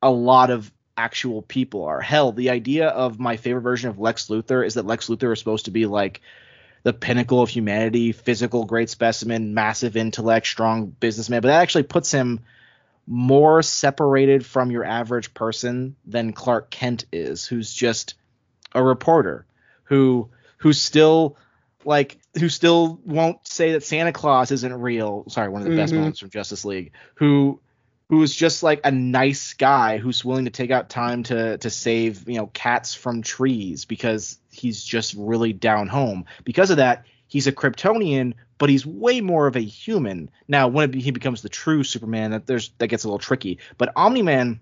a 0.00 0.10
lot 0.10 0.50
of 0.50 0.70
actual 0.96 1.42
people 1.42 1.84
are. 1.84 2.00
Hell, 2.00 2.30
the 2.30 2.50
idea 2.50 2.86
of 2.86 3.18
my 3.18 3.36
favorite 3.36 3.62
version 3.62 3.90
of 3.90 3.98
Lex 3.98 4.28
Luthor 4.28 4.64
is 4.64 4.74
that 4.74 4.86
Lex 4.86 5.08
Luthor 5.08 5.32
is 5.32 5.40
supposed 5.40 5.64
to 5.64 5.72
be 5.72 5.86
like 5.86 6.20
the 6.84 6.92
pinnacle 6.92 7.42
of 7.42 7.48
humanity, 7.48 8.12
physical 8.12 8.64
great 8.64 8.90
specimen, 8.90 9.54
massive 9.54 9.96
intellect, 9.96 10.46
strong 10.46 10.86
businessman, 10.86 11.40
but 11.40 11.48
that 11.48 11.62
actually 11.62 11.82
puts 11.82 12.12
him 12.12 12.40
more 13.08 13.60
separated 13.60 14.46
from 14.46 14.70
your 14.70 14.84
average 14.84 15.34
person 15.34 15.96
than 16.06 16.32
Clark 16.32 16.70
Kent 16.70 17.06
is, 17.12 17.44
who's 17.44 17.74
just 17.74 18.14
a 18.72 18.82
reporter 18.82 19.46
who 19.84 20.28
who's 20.58 20.80
still 20.80 21.36
like 21.86 22.18
who 22.38 22.48
still 22.48 23.00
won't 23.04 23.46
say 23.46 23.72
that 23.72 23.84
Santa 23.84 24.12
Claus 24.12 24.50
isn't 24.50 24.72
real. 24.74 25.24
Sorry, 25.28 25.48
one 25.48 25.62
of 25.62 25.68
the 25.70 25.76
best 25.76 25.92
Mhm. 25.92 25.98
moments 25.98 26.18
from 26.20 26.30
Justice 26.30 26.64
League. 26.64 26.92
Who 27.16 27.60
who's 28.10 28.34
just 28.34 28.62
like 28.62 28.80
a 28.84 28.90
nice 28.90 29.54
guy 29.54 29.96
who's 29.96 30.24
willing 30.24 30.44
to 30.44 30.50
take 30.50 30.70
out 30.70 30.90
time 30.90 31.22
to 31.24 31.58
to 31.58 31.70
save 31.70 32.28
you 32.28 32.36
know 32.36 32.48
cats 32.52 32.94
from 32.94 33.22
trees 33.22 33.84
because 33.84 34.38
he's 34.50 34.84
just 34.84 35.14
really 35.16 35.52
down 35.52 35.88
home. 35.88 36.26
Because 36.44 36.70
of 36.70 36.76
that, 36.76 37.04
he's 37.28 37.46
a 37.46 37.52
Kryptonian, 37.52 38.34
but 38.58 38.68
he's 38.68 38.84
way 38.86 39.20
more 39.20 39.46
of 39.46 39.56
a 39.56 39.60
human. 39.60 40.30
Now, 40.46 40.68
when 40.68 40.90
it, 40.90 40.96
he 40.96 41.10
becomes 41.10 41.42
the 41.42 41.48
true 41.48 41.82
Superman, 41.82 42.32
that 42.32 42.46
there's 42.46 42.70
that 42.78 42.88
gets 42.88 43.04
a 43.04 43.08
little 43.08 43.18
tricky. 43.18 43.58
But 43.78 43.92
Omni 43.96 44.22
Man 44.22 44.60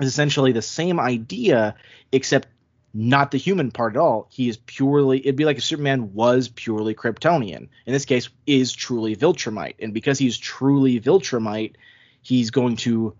is 0.00 0.08
essentially 0.08 0.52
the 0.52 0.62
same 0.62 0.98
idea, 0.98 1.74
except 2.12 2.48
not 2.92 3.30
the 3.30 3.38
human 3.38 3.70
part 3.70 3.94
at 3.94 4.00
all. 4.00 4.28
He 4.30 4.48
is 4.48 4.56
purely 4.56 5.20
it'd 5.20 5.36
be 5.36 5.44
like 5.44 5.58
if 5.58 5.64
Superman 5.64 6.12
was 6.14 6.48
purely 6.48 6.94
Kryptonian. 6.94 7.68
In 7.86 7.92
this 7.92 8.04
case, 8.04 8.28
is 8.46 8.72
truly 8.72 9.14
Viltrumite. 9.16 9.76
And 9.78 9.94
because 9.94 10.18
he's 10.18 10.36
truly 10.36 11.00
Viltrumite, 11.00 11.74
he's 12.22 12.50
going 12.50 12.76
to 12.76 13.14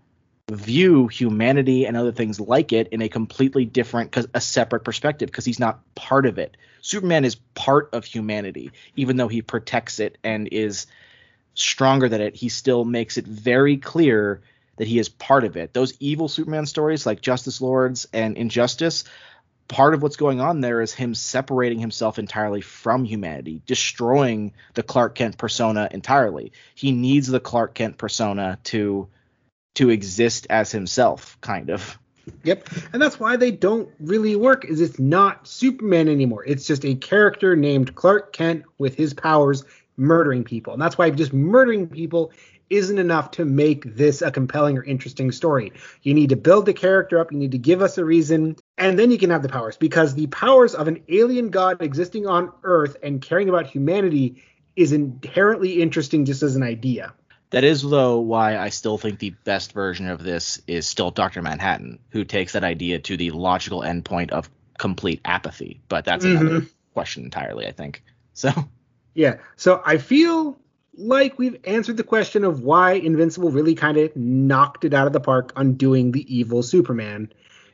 view 0.49 1.07
humanity 1.07 1.85
and 1.85 1.95
other 1.95 2.11
things 2.11 2.39
like 2.39 2.73
it 2.73 2.89
in 2.89 3.01
a 3.01 3.09
completely 3.09 3.65
different 3.65 4.15
a 4.33 4.41
separate 4.41 4.83
perspective 4.83 5.27
because 5.27 5.45
he's 5.45 5.59
not 5.59 5.79
part 5.95 6.25
of 6.25 6.37
it 6.37 6.57
superman 6.81 7.23
is 7.23 7.35
part 7.53 7.89
of 7.93 8.03
humanity 8.03 8.71
even 8.95 9.15
though 9.15 9.27
he 9.27 9.41
protects 9.41 9.99
it 9.99 10.17
and 10.23 10.49
is 10.51 10.87
stronger 11.53 12.09
than 12.09 12.21
it 12.21 12.35
he 12.35 12.49
still 12.49 12.83
makes 12.83 13.17
it 13.17 13.25
very 13.25 13.77
clear 13.77 14.41
that 14.77 14.87
he 14.87 14.99
is 14.99 15.07
part 15.07 15.45
of 15.45 15.55
it 15.55 15.73
those 15.73 15.93
evil 15.99 16.27
superman 16.27 16.65
stories 16.65 17.05
like 17.05 17.21
justice 17.21 17.61
lords 17.61 18.07
and 18.11 18.35
injustice 18.35 19.05
part 19.67 19.93
of 19.93 20.01
what's 20.01 20.17
going 20.17 20.41
on 20.41 20.61
there 20.61 20.81
is 20.81 20.93
him 20.93 21.15
separating 21.15 21.79
himself 21.79 22.19
entirely 22.19 22.61
from 22.61 23.05
humanity, 23.05 23.61
destroying 23.65 24.53
the 24.73 24.83
Clark 24.83 25.15
Kent 25.15 25.37
persona 25.37 25.87
entirely. 25.91 26.51
He 26.75 26.91
needs 26.91 27.27
the 27.27 27.39
Clark 27.39 27.73
Kent 27.73 27.97
persona 27.97 28.59
to 28.65 29.07
to 29.75 29.89
exist 29.89 30.47
as 30.49 30.71
himself, 30.71 31.37
kind 31.39 31.69
of. 31.69 31.97
Yep. 32.43 32.67
And 32.93 33.01
that's 33.01 33.19
why 33.19 33.37
they 33.37 33.51
don't 33.51 33.89
really 33.99 34.35
work 34.35 34.65
is 34.65 34.81
it's 34.81 34.99
not 34.99 35.47
Superman 35.47 36.07
anymore. 36.07 36.43
It's 36.45 36.67
just 36.67 36.85
a 36.85 36.95
character 36.95 37.55
named 37.55 37.95
Clark 37.95 38.33
Kent 38.33 38.63
with 38.77 38.95
his 38.95 39.13
powers 39.13 39.63
murdering 39.97 40.43
people. 40.43 40.73
And 40.73 40.81
that's 40.81 40.97
why 40.97 41.09
just 41.09 41.33
murdering 41.33 41.87
people 41.87 42.31
isn't 42.69 42.99
enough 42.99 43.31
to 43.31 43.43
make 43.43 43.95
this 43.95 44.21
a 44.21 44.31
compelling 44.31 44.77
or 44.77 44.83
interesting 44.83 45.31
story. 45.31 45.73
You 46.03 46.13
need 46.13 46.29
to 46.29 46.37
build 46.37 46.65
the 46.65 46.73
character 46.73 47.19
up, 47.19 47.31
you 47.31 47.37
need 47.37 47.51
to 47.51 47.57
give 47.57 47.81
us 47.81 47.97
a 47.97 48.05
reason, 48.05 48.55
and 48.81 48.97
then 48.97 49.11
you 49.11 49.17
can 49.19 49.29
have 49.29 49.43
the 49.43 49.49
powers 49.49 49.77
because 49.77 50.15
the 50.15 50.27
powers 50.27 50.73
of 50.73 50.87
an 50.87 51.03
alien 51.07 51.51
god 51.51 51.81
existing 51.81 52.25
on 52.25 52.51
Earth 52.63 52.97
and 53.03 53.21
caring 53.21 53.47
about 53.47 53.67
humanity 53.67 54.43
is 54.75 54.91
inherently 54.91 55.81
interesting 55.81 56.25
just 56.25 56.41
as 56.41 56.55
an 56.55 56.63
idea. 56.63 57.13
That 57.51 57.63
is, 57.63 57.83
though, 57.83 58.19
why 58.19 58.57
I 58.57 58.69
still 58.69 58.97
think 58.97 59.19
the 59.19 59.35
best 59.43 59.73
version 59.73 60.07
of 60.07 60.23
this 60.23 60.61
is 60.67 60.87
still 60.87 61.11
Dr. 61.11 61.41
Manhattan, 61.41 61.99
who 62.09 62.23
takes 62.23 62.53
that 62.53 62.63
idea 62.63 62.97
to 62.99 63.17
the 63.17 63.31
logical 63.31 63.81
endpoint 63.81 64.31
of 64.31 64.49
complete 64.79 65.21
apathy. 65.25 65.81
But 65.87 66.05
that's 66.05 66.25
mm-hmm. 66.25 66.47
another 66.47 66.65
question 66.93 67.25
entirely, 67.25 67.67
I 67.67 67.71
think. 67.71 68.03
So. 68.33 68.51
Yeah. 69.13 69.39
So 69.57 69.81
I 69.85 69.97
feel 69.97 70.57
like 70.97 71.37
we've 71.37 71.59
answered 71.65 71.97
the 71.97 72.03
question 72.03 72.45
of 72.45 72.61
why 72.61 72.93
Invincible 72.93 73.51
really 73.51 73.75
kind 73.75 73.97
of 73.97 74.15
knocked 74.15 74.85
it 74.85 74.93
out 74.93 75.05
of 75.05 75.11
the 75.11 75.19
park 75.19 75.51
on 75.57 75.73
doing 75.73 76.13
the 76.13 76.33
evil 76.33 76.63
Superman. 76.63 77.29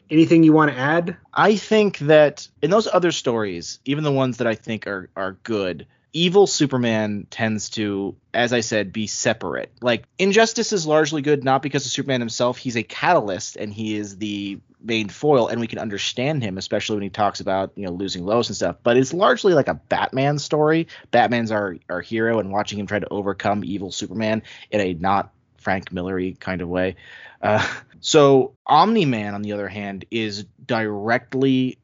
Anything 0.10 0.44
you 0.44 0.54
want 0.54 0.72
to 0.72 0.78
add? 0.78 1.18
I 1.34 1.56
think 1.56 2.00
that 2.00 2.48
in 2.62 2.70
those 2.70 2.88
other 2.88 3.12
stories, 3.12 3.80
even 3.86 4.04
the 4.04 4.12
ones 4.12 4.38
that 4.38 4.48
I 4.48 4.56
think 4.56 4.88
are 4.88 5.10
are 5.16 5.34
good, 5.44 5.88
evil 6.14 6.48
Superman 6.48 7.28
tends 7.30 7.70
to, 7.72 8.16
as 8.34 8.54
I 8.54 8.62
said, 8.62 8.94
be 8.94 9.08
separate. 9.08 9.72
Like 9.82 10.06
Injustice 10.18 10.74
is 10.74 10.88
largely 10.88 11.22
good 11.22 11.44
not 11.44 11.62
because 11.62 11.86
of 11.86 11.92
Superman 11.92 12.22
himself. 12.22 12.58
He's 12.58 12.78
a 12.78 12.84
catalyst 12.84 13.58
and 13.58 13.74
he 13.74 13.96
is 13.96 14.18
the 14.18 14.60
main 14.82 15.10
foil, 15.10 15.48
and 15.48 15.60
we 15.60 15.68
can 15.68 15.80
understand 15.80 16.44
him, 16.44 16.58
especially 16.58 16.96
when 16.96 17.04
he 17.04 17.10
talks 17.10 17.40
about 17.40 17.72
you 17.76 17.86
know 17.86 17.92
losing 17.92 18.26
Lois 18.26 18.48
and 18.48 18.56
stuff. 18.56 18.78
But 18.84 18.98
it's 18.98 19.14
largely 19.14 19.54
like 19.54 19.68
a 19.68 19.76
Batman 19.76 20.40
story. 20.40 20.88
Batman's 21.12 21.52
our 21.52 21.78
our 21.90 22.02
hero, 22.02 22.40
and 22.40 22.52
watching 22.52 22.80
him 22.80 22.88
try 22.88 23.00
to 23.00 23.10
overcome 23.10 23.64
evil 23.64 23.92
Superman 23.92 24.44
in 24.72 24.82
a 24.82 24.94
not 24.94 25.32
Frank 25.68 25.92
Millery 25.92 26.32
kind 26.40 26.62
of 26.62 26.70
way. 26.70 26.96
Uh, 27.42 27.62
so 28.00 28.56
Omni 28.66 29.04
Man, 29.04 29.34
on 29.34 29.42
the 29.42 29.52
other 29.52 29.68
hand, 29.68 30.06
is 30.10 30.46
directly 30.66 31.78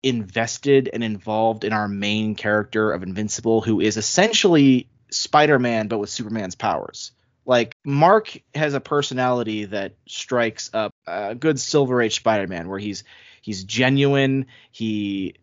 invested 0.00 0.88
and 0.92 1.02
involved 1.02 1.64
in 1.64 1.72
our 1.72 1.88
main 1.88 2.36
character 2.36 2.92
of 2.92 3.02
Invincible, 3.02 3.62
who 3.62 3.80
is 3.80 3.96
essentially 3.96 4.88
Spider 5.10 5.58
Man 5.58 5.88
but 5.88 5.98
with 5.98 6.08
Superman's 6.08 6.54
powers. 6.54 7.10
Like 7.44 7.74
Mark 7.84 8.38
has 8.54 8.74
a 8.74 8.80
personality 8.80 9.64
that 9.64 9.96
strikes 10.06 10.70
up 10.72 10.94
a 11.04 11.34
good 11.34 11.58
Silver 11.58 12.00
Age 12.00 12.14
Spider-Man, 12.14 12.68
where 12.68 12.78
he's 12.78 13.02
he's 13.42 13.64
genuine, 13.64 14.46
he 14.70 15.34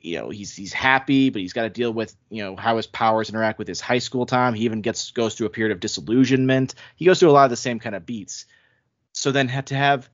you 0.00 0.18
know 0.18 0.30
he's 0.30 0.54
he's 0.54 0.72
happy, 0.72 1.30
but 1.30 1.40
he's 1.42 1.52
got 1.52 1.62
to 1.62 1.70
deal 1.70 1.92
with 1.92 2.14
you 2.30 2.42
know 2.42 2.56
how 2.56 2.76
his 2.76 2.86
powers 2.86 3.28
interact 3.28 3.58
with 3.58 3.68
his 3.68 3.80
high 3.80 3.98
school 3.98 4.26
time. 4.26 4.54
He 4.54 4.64
even 4.64 4.80
gets 4.80 5.10
goes 5.10 5.34
through 5.34 5.48
a 5.48 5.50
period 5.50 5.72
of 5.72 5.80
disillusionment. 5.80 6.74
He 6.96 7.04
goes 7.04 7.20
through 7.20 7.30
a 7.30 7.32
lot 7.32 7.44
of 7.44 7.50
the 7.50 7.56
same 7.56 7.78
kind 7.78 7.94
of 7.94 8.06
beats. 8.06 8.46
So 9.12 9.32
then 9.32 9.48
had 9.48 9.66
to 9.68 9.74
have 9.74 10.08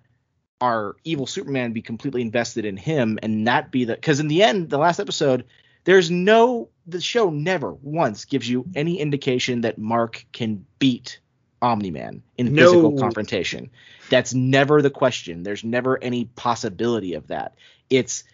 our 0.61 0.97
evil 1.03 1.27
Superman 1.27 1.73
be 1.73 1.83
completely 1.83 2.23
invested 2.23 2.65
in 2.65 2.77
him 2.77 3.19
and 3.23 3.45
not 3.45 3.73
be 3.73 3.85
the 3.85 3.95
because 3.95 4.21
in 4.21 4.29
the 4.29 4.43
end, 4.43 4.71
the 4.71 4.79
last 4.79 5.01
episode, 5.01 5.45
there's 5.85 6.11
no 6.11 6.69
the 6.87 7.01
show 7.01 7.31
never 7.31 7.73
once 7.73 8.25
gives 8.25 8.49
you 8.49 8.65
any 8.75 9.01
indication 9.01 9.63
that 9.63 9.79
Mark 9.79 10.25
can 10.33 10.65
beat 10.79 11.21
Omni 11.61 11.91
Man 11.91 12.23
in 12.39 12.55
no. 12.55 12.65
physical 12.65 12.99
confrontation. 12.99 13.71
That's 14.11 14.35
never 14.35 14.83
the 14.83 14.91
question. 14.91 15.43
There's 15.43 15.65
never 15.65 16.03
any 16.03 16.27
possibility 16.27 17.15
of 17.15 17.29
that. 17.29 17.55
It's 17.91 18.25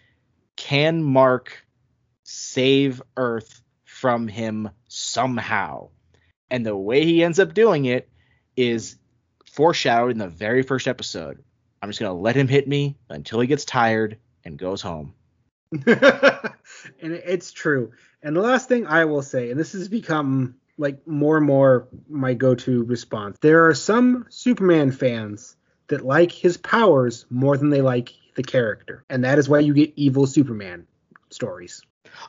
can 0.59 1.01
Mark 1.01 1.65
save 2.23 3.01
Earth 3.15 3.61
from 3.85 4.27
him 4.27 4.69
somehow? 4.89 5.87
And 6.51 6.65
the 6.65 6.75
way 6.75 7.05
he 7.05 7.23
ends 7.23 7.39
up 7.39 7.53
doing 7.53 7.85
it 7.85 8.09
is 8.57 8.97
foreshadowed 9.45 10.11
in 10.11 10.17
the 10.17 10.27
very 10.27 10.61
first 10.61 10.85
episode. 10.85 11.41
I'm 11.81 11.89
just 11.89 12.01
going 12.01 12.09
to 12.09 12.21
let 12.21 12.35
him 12.35 12.49
hit 12.49 12.67
me 12.67 12.97
until 13.09 13.39
he 13.39 13.47
gets 13.47 13.63
tired 13.63 14.17
and 14.43 14.57
goes 14.57 14.81
home. 14.81 15.13
and 15.71 16.53
it's 17.01 17.53
true. 17.53 17.93
And 18.21 18.35
the 18.35 18.41
last 18.41 18.67
thing 18.67 18.85
I 18.85 19.05
will 19.05 19.23
say, 19.23 19.51
and 19.51 19.59
this 19.59 19.71
has 19.71 19.87
become 19.87 20.55
like 20.77 21.07
more 21.07 21.37
and 21.37 21.45
more 21.45 21.87
my 22.09 22.33
go-to 22.33 22.83
response. 22.83 23.37
There 23.39 23.69
are 23.69 23.75
some 23.75 24.25
Superman 24.29 24.91
fans 24.91 25.55
that 25.87 26.05
like 26.05 26.33
his 26.33 26.57
powers 26.57 27.25
more 27.29 27.55
than 27.55 27.69
they 27.69 27.81
like 27.81 28.11
the 28.35 28.43
character, 28.43 29.03
and 29.09 29.23
that 29.23 29.39
is 29.39 29.49
why 29.49 29.59
you 29.59 29.73
get 29.73 29.93
evil 29.95 30.27
Superman 30.27 30.87
stories. 31.29 31.81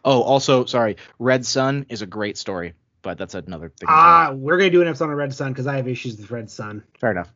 Oh, 0.04 0.22
also, 0.22 0.64
sorry, 0.64 0.96
Red 1.18 1.44
Sun 1.44 1.86
is 1.88 2.02
a 2.02 2.06
great 2.06 2.36
story, 2.36 2.74
but 3.02 3.18
that's 3.18 3.34
another 3.34 3.68
thing. 3.68 3.88
Ah, 3.88 4.32
we're 4.34 4.58
gonna 4.58 4.70
do 4.70 4.82
an 4.82 4.88
episode 4.88 5.10
on 5.10 5.14
Red 5.14 5.34
Sun 5.34 5.52
because 5.52 5.66
I 5.66 5.76
have 5.76 5.88
issues 5.88 6.16
with 6.16 6.30
Red 6.30 6.50
Sun. 6.50 6.82
Fair 7.00 7.10
enough. 7.10 7.32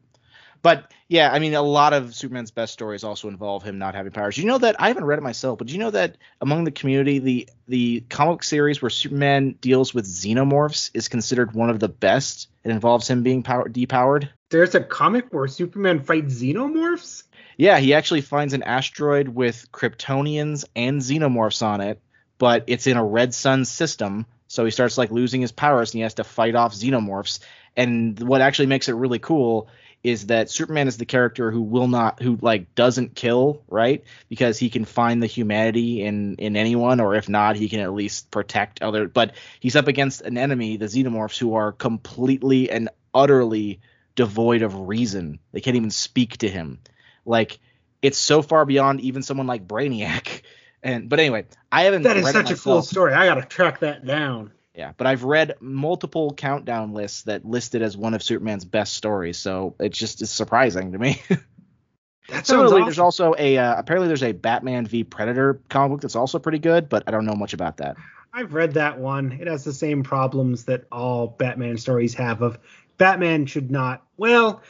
But 0.64 0.90
yeah, 1.09 1.31
I 1.31 1.40
mean, 1.40 1.53
a 1.53 1.61
lot 1.61 1.92
of 1.92 2.14
Superman's 2.14 2.50
best 2.50 2.72
stories 2.72 3.05
also 3.05 3.29
involve 3.29 3.62
him 3.62 3.77
not 3.77 3.94
having 3.94 4.12
powers. 4.12 4.38
You 4.38 4.46
know 4.46 4.57
that 4.57 4.81
I 4.81 4.88
haven't 4.88 5.05
read 5.05 5.18
it 5.18 5.22
myself, 5.22 5.59
but 5.59 5.66
do 5.66 5.74
you 5.74 5.79
know 5.79 5.90
that 5.90 6.16
among 6.40 6.64
the 6.64 6.70
community, 6.70 7.18
the 7.18 7.48
the 7.68 8.00
comic 8.09 8.42
series 8.42 8.81
where 8.81 8.88
Superman 8.88 9.57
deals 9.61 9.92
with 9.92 10.07
xenomorphs 10.07 10.90
is 10.94 11.09
considered 11.09 11.53
one 11.53 11.68
of 11.68 11.81
the 11.81 11.90
best. 11.90 12.48
It 12.64 12.70
involves 12.70 13.11
him 13.11 13.22
being 13.22 13.42
power, 13.42 13.68
depowered. 13.68 14.31
There's 14.48 14.74
a 14.74 14.81
comic 14.81 15.27
where 15.35 15.46
Superman 15.48 16.00
fights 16.00 16.33
xenomorphs. 16.33 17.24
Yeah, 17.59 17.79
he 17.79 17.92
actually 17.92 18.22
finds 18.22 18.55
an 18.55 18.62
asteroid 18.62 19.29
with 19.29 19.70
Kryptonians 19.70 20.64
and 20.74 21.03
xenomorphs 21.03 21.62
on 21.62 21.83
it, 21.83 22.00
but 22.38 22.64
it's 22.68 22.87
in 22.87 22.96
a 22.96 23.05
red 23.05 23.35
sun 23.35 23.66
system. 23.66 24.24
So 24.48 24.64
he 24.64 24.70
starts 24.70 24.96
like 24.96 25.11
losing 25.11 25.42
his 25.42 25.53
powers 25.53 25.90
and 25.90 25.98
he 25.98 26.03
has 26.05 26.14
to 26.14 26.24
fight 26.24 26.55
off 26.55 26.72
xenomorphs. 26.72 27.40
And 27.77 28.18
what 28.20 28.40
actually 28.40 28.66
makes 28.66 28.88
it 28.88 28.94
really 28.94 29.18
cool 29.18 29.68
is 30.05 30.27
that 30.27 30.51
Superman 30.51 30.87
is 30.87 30.99
the 30.99 31.07
character 31.07 31.51
who 31.51 31.62
will 31.62 31.88
not 31.88 32.23
who 32.23 32.38
like 32.43 32.75
doesn't 32.75 33.14
kill, 33.14 33.62
right? 33.69 34.05
Because 34.29 34.59
he 34.59 34.69
can 34.69 34.85
find 34.85 35.23
the 35.23 35.27
humanity 35.27 36.03
in 36.03 36.37
in 36.37 36.57
anyone 36.57 37.01
or 37.01 37.14
if 37.14 37.29
not, 37.29 37.57
he 37.57 37.71
can 37.71 37.81
at 37.81 37.95
least 37.95 38.31
protect 38.31 38.83
other 38.83 39.09
but 39.09 39.35
he's 39.59 39.75
up 39.75 39.88
against 39.88 40.21
an 40.21 40.37
enemy, 40.37 40.77
the 40.77 40.85
Xenomorphs 40.85 41.38
who 41.38 41.55
are 41.55 41.73
completely 41.73 42.71
and 42.71 42.90
utterly 43.14 43.81
devoid 44.14 44.61
of 44.61 44.79
reason. 44.79 45.40
They 45.53 45.62
can't 45.62 45.77
even 45.77 45.90
speak 45.90 46.37
to 46.38 46.49
him. 46.51 46.81
Like 47.25 47.59
it's 48.03 48.19
so 48.19 48.43
far 48.43 48.67
beyond 48.67 49.01
even 49.01 49.23
someone 49.23 49.49
like 49.49 49.67
Brainiac. 49.67 50.43
And 50.87 51.09
but 51.09 51.19
anyway, 51.19 51.47
I 51.73 51.85
haven't 51.85 52.03
That 52.03 52.19
is 52.19 52.31
such 52.31 52.51
a 52.51 52.57
cool 52.57 52.83
story. 52.83 53.14
I 53.14 53.25
got 53.25 53.37
to 53.37 53.47
track 53.47 53.81
that 53.81 54.05
down. 54.05 54.53
Yeah, 54.74 54.92
but 54.96 55.06
I've 55.06 55.22
read 55.22 55.54
multiple 55.60 56.34
countdown 56.34 56.94
lists 56.94 57.22
that 57.22 57.44
listed 57.44 57.80
as 57.82 57.96
one 57.96 58.12
of 58.12 58.22
Superman's 58.22 58.64
best 58.64 58.94
stories, 58.94 59.38
so 59.38 59.76
it 59.78 59.92
just 59.92 60.20
is 60.20 60.30
surprising 60.30 60.92
to 60.92 60.98
me. 60.98 61.22
That 62.28 62.46
Similarly, 62.46 62.76
awesome. 62.76 62.84
there's 62.87 62.98
also 62.98 63.34
a 63.38 63.58
uh, 63.58 63.78
apparently 63.78 64.08
there's 64.08 64.22
a 64.22 64.32
Batman 64.32 64.87
v 64.87 65.04
Predator 65.04 65.60
comic 65.68 65.90
book 65.90 66.00
that's 66.00 66.16
also 66.16 66.38
pretty 66.38 66.58
good, 66.58 66.88
but 66.88 67.04
I 67.06 67.10
don't 67.10 67.26
know 67.26 67.34
much 67.34 67.52
about 67.52 67.76
that. 67.78 67.96
I've 68.32 68.54
read 68.54 68.72
that 68.74 68.98
one. 68.98 69.32
It 69.32 69.46
has 69.46 69.62
the 69.62 69.74
same 69.74 70.02
problems 70.02 70.64
that 70.64 70.84
all 70.90 71.26
Batman 71.26 71.76
stories 71.76 72.14
have. 72.14 72.40
Of 72.40 72.58
Batman 72.96 73.44
should 73.44 73.70
not. 73.70 74.04
Well, 74.16 74.62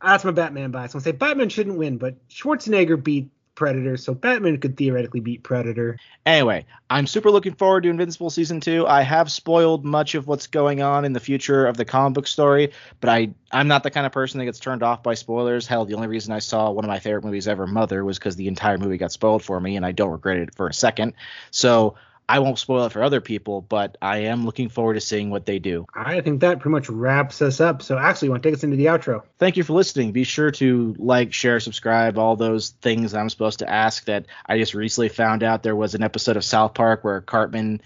that's 0.00 0.24
my 0.24 0.30
Batman 0.30 0.70
bias. 0.70 0.94
I'm 0.94 1.00
gonna 1.00 1.04
say 1.04 1.12
Batman 1.12 1.48
shouldn't 1.48 1.78
win, 1.78 1.98
but 1.98 2.28
Schwarzenegger 2.28 3.02
beat 3.02 3.30
Predator, 3.54 3.96
so 3.96 4.14
Batman 4.14 4.58
could 4.58 4.76
theoretically 4.76 5.20
beat 5.20 5.42
Predator. 5.42 5.98
Anyway, 6.26 6.66
I'm 6.90 7.06
super 7.06 7.30
looking 7.30 7.54
forward 7.54 7.82
to 7.82 7.90
Invincible 7.90 8.30
season 8.30 8.60
two. 8.60 8.86
I 8.86 9.02
have 9.02 9.30
spoiled 9.30 9.84
much 9.84 10.14
of 10.14 10.26
what's 10.26 10.46
going 10.46 10.82
on 10.82 11.04
in 11.04 11.12
the 11.12 11.20
future 11.20 11.66
of 11.66 11.76
the 11.76 11.84
comic 11.84 12.14
book 12.14 12.26
story, 12.26 12.72
but 13.00 13.10
I 13.10 13.34
I'm 13.52 13.68
not 13.68 13.82
the 13.82 13.90
kind 13.90 14.06
of 14.06 14.12
person 14.12 14.38
that 14.38 14.44
gets 14.44 14.58
turned 14.58 14.82
off 14.82 15.02
by 15.02 15.14
spoilers. 15.14 15.66
Hell, 15.66 15.84
the 15.84 15.94
only 15.94 16.08
reason 16.08 16.32
I 16.32 16.40
saw 16.40 16.70
one 16.70 16.84
of 16.84 16.88
my 16.88 16.98
favorite 16.98 17.24
movies 17.24 17.48
ever, 17.48 17.66
Mother, 17.66 18.04
was 18.04 18.18
because 18.18 18.36
the 18.36 18.48
entire 18.48 18.78
movie 18.78 18.98
got 18.98 19.12
spoiled 19.12 19.42
for 19.42 19.60
me, 19.60 19.76
and 19.76 19.86
I 19.86 19.92
don't 19.92 20.10
regret 20.10 20.38
it 20.38 20.54
for 20.54 20.66
a 20.66 20.74
second. 20.74 21.14
So 21.50 21.94
I 22.28 22.38
won't 22.38 22.58
spoil 22.58 22.86
it 22.86 22.92
for 22.92 23.02
other 23.02 23.20
people, 23.20 23.60
but 23.60 23.98
I 24.00 24.18
am 24.18 24.46
looking 24.46 24.68
forward 24.68 24.94
to 24.94 25.00
seeing 25.00 25.30
what 25.30 25.44
they 25.44 25.58
do. 25.58 25.86
I 25.94 26.20
think 26.22 26.40
that 26.40 26.60
pretty 26.60 26.72
much 26.72 26.88
wraps 26.88 27.42
us 27.42 27.60
up. 27.60 27.82
So, 27.82 27.98
actually, 27.98 28.26
you 28.26 28.30
want 28.32 28.42
to 28.42 28.48
take 28.48 28.56
us 28.56 28.64
into 28.64 28.76
the 28.76 28.86
outro? 28.86 29.22
Thank 29.38 29.56
you 29.56 29.62
for 29.62 29.74
listening. 29.74 30.12
Be 30.12 30.24
sure 30.24 30.50
to 30.52 30.94
like, 30.98 31.32
share, 31.32 31.60
subscribe, 31.60 32.16
all 32.18 32.36
those 32.36 32.70
things 32.70 33.14
I'm 33.14 33.28
supposed 33.28 33.58
to 33.58 33.70
ask 33.70 34.04
that 34.06 34.26
I 34.46 34.58
just 34.58 34.74
recently 34.74 35.10
found 35.10 35.42
out 35.42 35.62
there 35.62 35.76
was 35.76 35.94
an 35.94 36.02
episode 36.02 36.36
of 36.36 36.44
South 36.44 36.74
Park 36.74 37.04
where 37.04 37.20
Cartman 37.20 37.82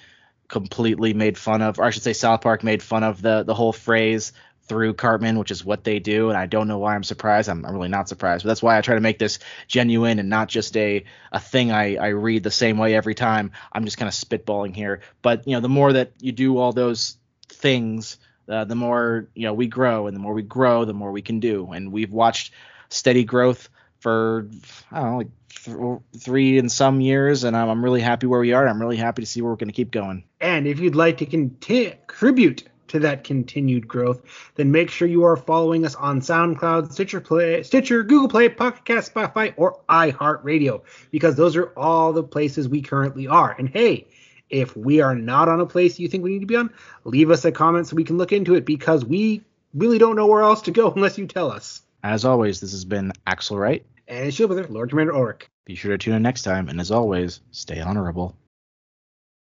completely 0.47 1.15
made 1.15 1.37
fun 1.37 1.61
of, 1.61 1.79
or 1.79 1.85
I 1.85 1.91
should 1.91 2.03
say, 2.03 2.13
South 2.13 2.41
Park 2.41 2.63
made 2.63 2.83
fun 2.83 3.05
of 3.05 3.21
the 3.21 3.43
the 3.43 3.55
whole 3.55 3.73
phrase 3.73 4.33
through 4.69 4.95
Cartman, 4.95 5.39
which 5.39 5.51
is 5.51 5.65
what 5.65 5.85
they 5.85 5.99
do. 5.99 6.29
And 6.29 6.39
I 6.39 6.47
don't 6.47 6.69
know 6.69 6.79
why 6.79 6.95
I'm 6.95 7.03
surprised. 7.03 7.49
I'm, 7.49 7.65
I'm, 7.65 7.73
really 7.73 7.89
not 7.89 8.09
surprised. 8.09 8.45
But 8.45 8.49
that's 8.49 8.63
why 8.63 8.77
I 8.77 8.81
try 8.81 8.95
to 8.95 9.01
make 9.01 9.19
this 9.19 9.39
genuine 9.67 10.19
and 10.19 10.29
not 10.29 10.49
just 10.49 10.77
a 10.77 11.05
a 11.33 11.41
thing 11.41 11.73
I, 11.73 11.97
I 11.97 12.09
read 12.09 12.43
the 12.43 12.51
same 12.51 12.79
way 12.79 12.95
every 12.95 13.15
time. 13.15 13.53
I'm 13.73 13.85
just 13.85 13.99
kind 13.99 14.09
of 14.09 14.15
spitballing 14.15 14.75
here. 14.75 15.01
But 15.23 15.47
you 15.47 15.55
know, 15.55 15.61
the 15.61 15.69
more 15.69 15.93
that 15.93 16.13
you 16.21 16.33
do 16.33 16.59
all 16.59 16.73
those 16.73 17.17
things, 17.49 18.19
uh, 18.49 18.65
the 18.65 18.75
more 18.75 19.29
you 19.35 19.45
know 19.45 19.55
we 19.55 19.67
grow, 19.67 20.07
and 20.07 20.15
the 20.15 20.21
more 20.21 20.35
we 20.35 20.43
grow, 20.43 20.85
the 20.85 20.95
more 20.95 21.13
we 21.13 21.23
can 21.23 21.41
do. 21.41 21.71
And 21.73 21.91
we've 21.91 22.13
watched 22.13 22.53
steady 22.91 23.25
growth 23.25 23.69
for 24.01 24.49
I 24.93 25.01
don't 25.01 25.11
know 25.11 25.17
like 25.19 25.29
th- 25.65 26.23
three 26.23 26.59
and 26.59 26.71
some 26.71 27.01
years, 27.01 27.45
and 27.45 27.57
I'm, 27.57 27.69
I'm 27.69 27.85
really 27.85 28.01
happy 28.01 28.27
where 28.27 28.41
we 28.41 28.53
are. 28.53 28.67
I'm 28.67 28.81
really 28.81 28.97
happy 28.97 29.23
to 29.23 29.27
see 29.27 29.43
where 29.43 29.53
we're 29.53 29.57
going 29.57 29.69
to 29.69 29.75
keep 29.75 29.91
going. 29.91 30.25
And 30.41 30.67
if 30.67 30.79
you'd 30.79 30.95
like 30.95 31.19
to 31.19 31.27
contribute 31.27 32.65
to 32.89 32.99
that 33.01 33.25
continued 33.25 33.87
growth, 33.87 34.51
then 34.55 34.71
make 34.71 34.91
sure 34.91 35.09
you 35.09 35.25
are 35.25 35.37
following 35.37 35.85
us 35.85 35.95
on 35.95 36.21
SoundCloud, 36.21 36.93
Stitcher 36.93 37.21
Play, 37.21 37.63
Stitcher, 37.63 38.03
Google 38.03 38.29
Play, 38.29 38.49
Pocket 38.49 38.85
Cast, 38.85 39.15
Spotify, 39.15 39.55
or 39.57 39.81
iHeartRadio, 39.89 40.83
because 41.11 41.37
those 41.37 41.57
are 41.57 41.73
all 41.77 42.13
the 42.13 42.23
places 42.23 42.69
we 42.69 42.83
currently 42.83 43.27
are. 43.27 43.55
And 43.59 43.69
hey, 43.69 44.09
if 44.51 44.77
we 44.77 45.01
are 45.01 45.15
not 45.15 45.49
on 45.49 45.61
a 45.61 45.67
place 45.67 45.99
you 45.99 46.09
think 46.09 46.25
we 46.25 46.31
need 46.31 46.41
to 46.41 46.47
be 46.47 46.57
on, 46.57 46.71
leave 47.05 47.31
us 47.31 47.45
a 47.45 47.53
comment 47.53 47.87
so 47.87 47.97
we 47.97 48.05
can 48.05 48.19
look 48.19 48.33
into 48.33 48.55
it 48.55 48.65
because 48.65 49.05
we 49.05 49.43
really 49.75 49.99
don't 49.99 50.17
know 50.17 50.27
where 50.27 50.43
else 50.43 50.63
to 50.63 50.71
go 50.71 50.91
unless 50.97 51.19
you 51.19 51.27
tell 51.27 51.51
us. 51.51 51.83
As 52.03 52.25
always, 52.25 52.61
this 52.61 52.73
has 52.73 52.85
been 52.85 53.13
Axle 53.27 53.59
Wright. 53.59 53.85
And 54.07 54.33
Shield 54.33 54.51
Brother, 54.51 54.67
Lord 54.69 54.89
Commander 54.89 55.13
Ulric. 55.13 55.43
Be 55.67 55.75
sure 55.75 55.91
to 55.91 55.99
tune 55.99 56.15
in 56.15 56.23
next 56.23 56.43
time, 56.43 56.69
and 56.69 56.81
as 56.81 56.91
always, 56.91 57.41
stay 57.51 57.81
honorable. 57.81 58.35